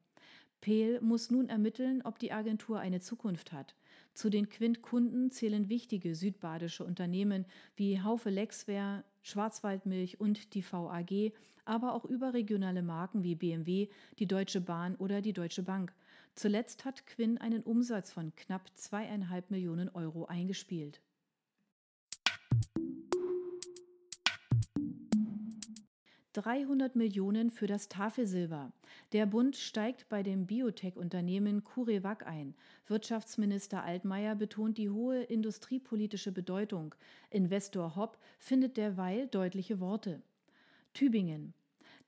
Pehl 0.61 1.01
muss 1.01 1.31
nun 1.33 1.49
ermitteln, 1.49 2.03
ob 2.03 2.21
die 2.21 2.31
Agentur 2.31 2.79
eine 2.79 3.01
Zukunft 3.01 3.53
hat. 3.53 3.75
Zu 4.15 4.31
den 4.31 4.49
Quint-Kunden 4.49 5.33
zählen 5.33 5.69
wichtige 5.69 6.15
südbadische 6.15 6.85
Unternehmen 6.85 7.47
wie 7.75 8.01
Haufe 8.01 8.31
Lexware, 8.31 9.03
Schwarzwaldmilch 9.23 10.21
und 10.21 10.55
die 10.55 10.65
VAG, 10.65 11.33
aber 11.65 11.95
auch 11.95 12.05
überregionale 12.05 12.83
Marken 12.83 13.23
wie 13.23 13.35
BMW, 13.35 13.89
die 14.19 14.27
Deutsche 14.27 14.61
Bahn 14.61 14.97
oder 14.97 15.23
die 15.23 15.33
Deutsche 15.33 15.63
Bank. 15.63 15.95
Zuletzt 16.35 16.85
hat 16.85 17.07
Quinn 17.07 17.39
einen 17.39 17.63
Umsatz 17.63 18.11
von 18.11 18.35
knapp 18.35 18.71
zweieinhalb 18.75 19.51
Millionen 19.51 19.89
Euro 19.91 20.27
eingespielt. 20.27 21.01
300 26.33 26.97
Millionen 26.97 27.51
für 27.51 27.67
das 27.67 27.89
Tafelsilber. 27.89 28.73
Der 29.13 29.27
Bund 29.27 29.57
steigt 29.57 30.09
bei 30.09 30.23
dem 30.23 30.47
Biotech-Unternehmen 30.47 31.65
CureVac 31.65 32.27
ein. 32.27 32.55
Wirtschaftsminister 32.87 33.83
Altmaier 33.83 34.35
betont 34.35 34.79
die 34.79 34.91
hohe 34.91 35.23
industriepolitische 35.23 36.33
Bedeutung. 36.33 36.95
Investor 37.31 37.97
Hopp 37.97 38.19
findet 38.39 38.77
derweil 38.77 39.27
deutliche 39.29 39.81
Worte. 39.81 40.23
Tübingen. 40.95 41.55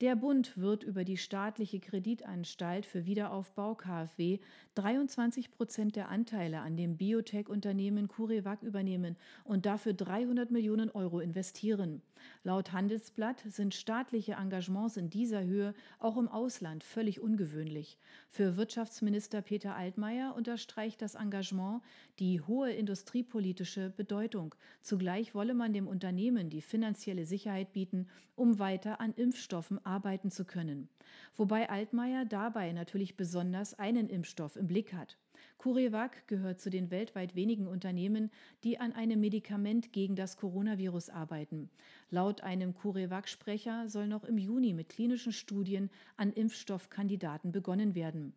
Der 0.05 0.17
Bund 0.17 0.59
wird 0.59 0.83
über 0.83 1.03
die 1.03 1.17
staatliche 1.17 1.81
Kreditanstalt 1.81 2.85
für 2.85 3.07
Wiederaufbau 3.07 3.75
KfW 3.75 4.39
23 4.75 5.51
Prozent 5.51 5.97
der 5.97 6.11
Anteile 6.11 6.61
an 6.61 6.77
dem 6.77 6.99
Biotech-Unternehmen 6.99 8.09
CureVac 8.09 8.63
übernehmen 8.63 9.17
und 9.45 9.65
dafür 9.65 9.95
300 9.95 10.51
Millionen 10.51 10.91
Euro 10.91 11.21
investieren. 11.21 12.03
Laut 12.43 12.73
Handelsblatt 12.73 13.45
sind 13.49 13.75
staatliche 13.75 14.35
Engagements 14.35 14.99
in 14.99 15.09
dieser 15.09 15.43
Höhe 15.43 15.75
auch 15.99 16.19
im 16.19 16.29
Ausland 16.29 16.85
völlig 16.85 17.21
ungewöhnlich. 17.21 17.97
Für 18.29 18.59
Wirtschaftsminister 18.59 19.41
Peter 19.41 19.75
Altmaier 19.75 20.35
unterstreicht 20.37 21.01
das 21.01 21.15
Engagement 21.15 21.81
die 22.19 22.43
hohe 22.43 22.71
industriepolitische 22.73 23.91
Bedeutung. 23.97 24.55
Zugleich 24.83 25.35
wolle 25.35 25.55
man 25.55 25.73
dem 25.73 25.87
Unternehmen 25.87 26.51
die 26.51 26.63
finanzielle 26.63 27.25
Sicherheit 27.25 27.73
bieten, 27.73 28.07
um 28.37 28.59
weiter 28.59 29.01
an 29.01 29.15
Impfstoffen 29.15 29.79
arbeiten 29.87 29.94
zu 30.31 30.45
können. 30.45 30.89
Wobei 31.37 31.71
Altmaier 31.71 32.25
dabei 32.25 32.73
natürlich 32.73 33.17
besonders 33.17 33.79
einen 33.79 34.09
Impfstoff 34.09 34.57
im 34.57 34.67
Blick 34.67 34.93
hat. 34.93 35.19
CureVac 35.59 36.27
gehört 36.27 36.61
zu 36.61 36.69
den 36.69 36.91
weltweit 36.91 37.35
wenigen 37.35 37.67
Unternehmen, 37.67 38.31
die 38.65 38.79
an 38.79 38.93
einem 38.93 39.21
Medikament 39.21 39.93
gegen 39.93 40.17
das 40.17 40.37
Coronavirus 40.37 41.11
arbeiten. 41.11 41.71
Laut 42.11 42.43
einem 42.43 42.75
CureVac-Sprecher 42.75 43.89
soll 43.89 44.07
noch 44.07 44.25
im 44.25 44.39
Juni 44.39 44.73
mit 44.73 44.89
klinischen 44.89 45.33
Studien 45.33 45.91
an 46.17 46.33
Impfstoffkandidaten 46.33 47.53
begonnen 47.53 47.95
werden. 47.95 48.35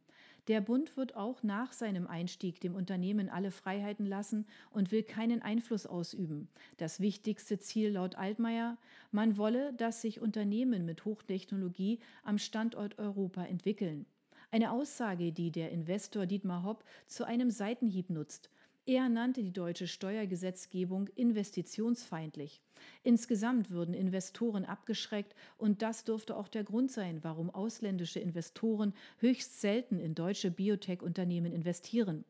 Der 0.47 0.61
Bund 0.61 0.95
wird 0.95 1.15
auch 1.15 1.43
nach 1.43 1.73
seinem 1.73 2.07
Einstieg 2.07 2.61
dem 2.61 2.73
Unternehmen 2.73 3.29
alle 3.29 3.51
Freiheiten 3.51 4.05
lassen 4.05 4.45
und 4.71 4.91
will 4.91 5.03
keinen 5.03 5.41
Einfluss 5.41 5.85
ausüben. 5.85 6.47
Das 6.77 7.01
wichtigste 7.01 7.59
Ziel 7.59 7.91
laut 7.91 8.15
Altmaier, 8.15 8.77
man 9.11 9.37
wolle, 9.37 9.73
dass 9.73 10.01
sich 10.01 10.21
Unternehmen 10.21 10.85
mit 10.85 11.03
Hochtechnologie 11.03 11.99
am 12.23 12.37
Standort 12.37 12.97
Europa 12.97 13.43
entwickeln. 13.43 14.05
Eine 14.49 14.71
Aussage, 14.71 15.33
die 15.33 15.51
der 15.51 15.71
Investor 15.71 16.25
Dietmar 16.25 16.63
Hopp 16.63 16.85
zu 17.07 17.25
einem 17.25 17.51
Seitenhieb 17.51 18.09
nutzt. 18.09 18.49
Er 18.87 19.09
nannte 19.09 19.43
die 19.43 19.51
deutsche 19.51 19.85
Steuergesetzgebung 19.85 21.09
investitionsfeindlich. 21.09 22.61
Insgesamt 23.03 23.69
würden 23.69 23.93
Investoren 23.93 24.63
abgeschreckt 24.63 25.35
und 25.57 25.81
das 25.81 26.05
dürfte 26.05 26.37
auch 26.37 26.47
der 26.47 26.63
Grund 26.63 26.89
sein, 26.89 27.21
warum 27.21 27.49
ausländische 27.49 28.21
Investoren 28.21 28.93
höchst 29.17 29.59
selten 29.59 29.99
in 29.99 30.15
deutsche 30.15 30.51
Biotech-Unternehmen 30.51 31.51
investieren. 31.51 32.23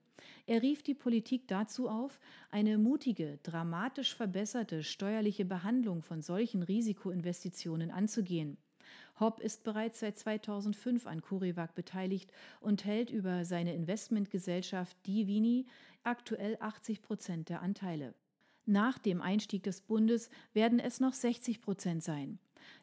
Er 0.48 0.64
rief 0.64 0.82
die 0.82 0.96
Politik 0.96 1.48
dazu 1.48 1.90
auf, 1.90 2.20
eine 2.50 2.80
mutige, 2.80 3.38
dramatisch 3.44 4.16
verbesserte 4.16 4.82
steuerliche 4.82 5.46
Behandlung 5.46 6.02
von 6.02 6.24
solchen 6.24 6.64
Risikoinvestitionen 6.64 7.92
anzugehen. 7.92 8.58
Hopp 9.20 9.40
ist 9.40 9.64
bereits 9.64 10.00
seit 10.00 10.18
2005 10.18 11.08
an 11.08 11.22
CureVac 11.22 11.74
beteiligt 11.76 12.32
und 12.60 12.86
hält 12.86 13.10
über 13.10 13.46
seine 13.46 13.74
Investmentgesellschaft 13.74 14.96
Divini 15.08 15.66
aktuell 16.04 16.58
80 16.60 17.02
Prozent 17.02 17.50
der 17.50 17.62
Anteile. 17.62 18.14
Nach 18.66 18.98
dem 18.98 19.22
Einstieg 19.22 19.64
des 19.64 19.82
Bundes 19.82 20.30
werden 20.54 20.80
es 20.80 21.00
noch 21.00 21.14
60 21.14 21.62
Prozent 21.62 22.04
sein. 22.04 22.38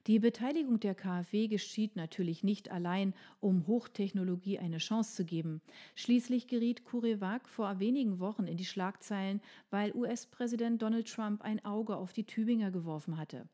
Die 0.07 0.19
Beteiligung 0.19 0.81
der 0.81 0.95
KfW 0.95 1.49
geschieht 1.49 1.97
natürlich 1.97 2.43
nicht 2.43 2.71
allein, 2.71 3.15
um 3.41 3.67
Hochtechnologie 3.67 4.59
eine 4.59 4.79
Chance 4.79 5.15
zu 5.15 5.25
geben. 5.27 5.61
Schließlich 5.95 6.47
geriet 6.47 6.85
CureVac 6.85 7.49
vor 7.49 7.81
wenigen 7.81 8.19
Wochen 8.19 8.47
in 8.47 8.57
die 8.57 8.65
Schlagzeilen, 8.65 9.43
weil 9.71 9.95
US-Präsident 9.95 10.81
Donald 10.81 11.07
Trump 11.13 11.43
ein 11.43 11.63
Auge 11.65 11.97
auf 11.97 12.15
die 12.15 12.25
Tübinger 12.25 12.71
geworfen 12.71 13.19
hatte. 13.19 13.47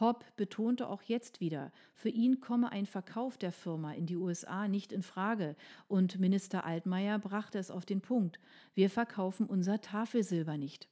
Hopp 0.00 0.24
betonte 0.36 0.88
auch 0.88 1.02
jetzt 1.02 1.40
wieder, 1.40 1.70
für 1.94 2.08
ihn 2.08 2.40
komme 2.40 2.72
ein 2.72 2.86
Verkauf 2.86 3.38
der 3.38 3.52
Firma 3.52 3.92
in 3.92 4.06
die 4.06 4.16
USA 4.16 4.66
nicht 4.66 4.92
in 4.92 5.02
Frage 5.02 5.54
und 5.86 6.18
Minister 6.18 6.64
Altmaier 6.64 7.18
brachte 7.18 7.58
es 7.58 7.70
auf 7.70 7.86
den 7.86 8.00
Punkt, 8.00 8.40
wir 8.74 8.90
verkaufen 8.90 9.46
unser 9.46 9.80
Tafelsilber 9.80 10.56
nicht. 10.56 10.88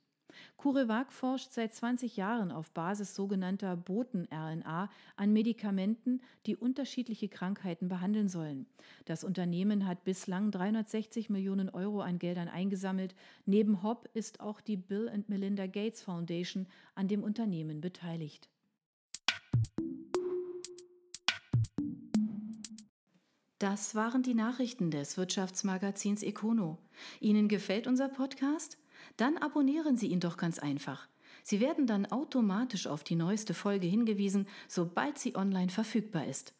CureVac 0.57 1.13
forscht 1.13 1.53
seit 1.53 1.75
20 1.75 2.17
Jahren 2.17 2.53
auf 2.53 2.71
Basis 2.71 3.15
sogenannter 3.15 3.77
Boten-RNA 3.77 4.91
an 5.17 5.33
Medikamenten, 5.33 6.21
die 6.47 6.57
unterschiedliche 6.57 7.29
Krankheiten 7.29 7.89
behandeln 7.89 8.29
sollen. 8.29 8.67
Das 9.05 9.25
Unternehmen 9.25 9.87
hat 9.87 10.05
bislang 10.05 10.51
360 10.51 11.31
Millionen 11.31 11.69
Euro 11.69 12.01
an 12.01 12.19
Geldern 12.19 12.49
eingesammelt. 12.49 13.15
Neben 13.47 13.83
Hopp 13.83 14.09
ist 14.15 14.41
auch 14.41 14.61
die 14.61 14.77
Bill 14.77 15.09
and 15.09 15.29
Melinda 15.29 15.67
Gates 15.67 16.03
Foundation 16.03 16.67
an 16.95 17.09
dem 17.09 17.23
Unternehmen 17.23 17.81
beteiligt. 17.81 18.49
Das 23.63 23.95
waren 23.95 24.25
die 24.25 24.35
Nachrichten 24.35 24.91
des 24.91 25.17
Wirtschaftsmagazins 25.17 26.25
Econo. 26.25 26.79
Ihnen 27.21 27.47
gefällt 27.47 27.87
unser 27.87 28.09
Podcast? 28.09 28.77
Dann 29.17 29.39
abonnieren 29.39 29.97
Sie 29.97 30.09
ihn 30.09 30.19
doch 30.19 30.37
ganz 30.37 30.59
einfach. 30.59 31.07
Sie 31.45 31.61
werden 31.61 31.87
dann 31.87 32.07
automatisch 32.07 32.89
auf 32.89 33.05
die 33.05 33.15
neueste 33.15 33.55
Folge 33.55 33.87
hingewiesen, 33.87 34.49
sobald 34.67 35.17
sie 35.17 35.37
online 35.37 35.69
verfügbar 35.69 36.27
ist. 36.27 36.55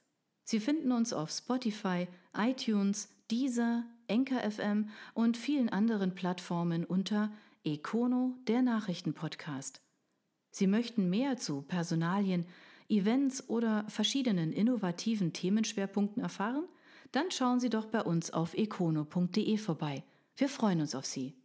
Sie 0.45 0.61
finden 0.61 0.93
uns 0.93 1.13
auf 1.13 1.33
Spotify, 1.33 2.07
iTunes, 2.37 3.09
Deezer, 3.33 3.83
Enker 4.07 4.49
FM 4.49 4.89
und 5.13 5.37
vielen 5.37 5.71
anderen 5.71 6.15
Plattformen 6.15 6.85
unter 6.85 7.33
Econo, 7.65 8.37
der 8.47 8.63
Nachrichtenpodcast. 8.63 9.83
Sie 10.53 10.69
möchten 10.69 11.11
mehr 11.11 11.37
zu 11.37 11.63
Personalien, 11.63 12.47
Events 12.89 13.49
oder 13.49 13.87
verschiedenen 13.89 14.53
innovativen 14.53 15.33
Themenschwerpunkten 15.33 16.23
erfahren? 16.23 16.69
Dann 17.13 17.31
schauen 17.31 17.61
Sie 17.61 17.69
doch 17.69 17.87
bei 17.87 18.03
uns 18.03 18.33
auf 18.33 18.55
econo.de 18.55 19.59
vorbei. 19.59 20.03
Wir 20.37 20.49
freuen 20.49 20.81
uns 20.81 20.95
auf 20.95 21.05
Sie. 21.05 21.37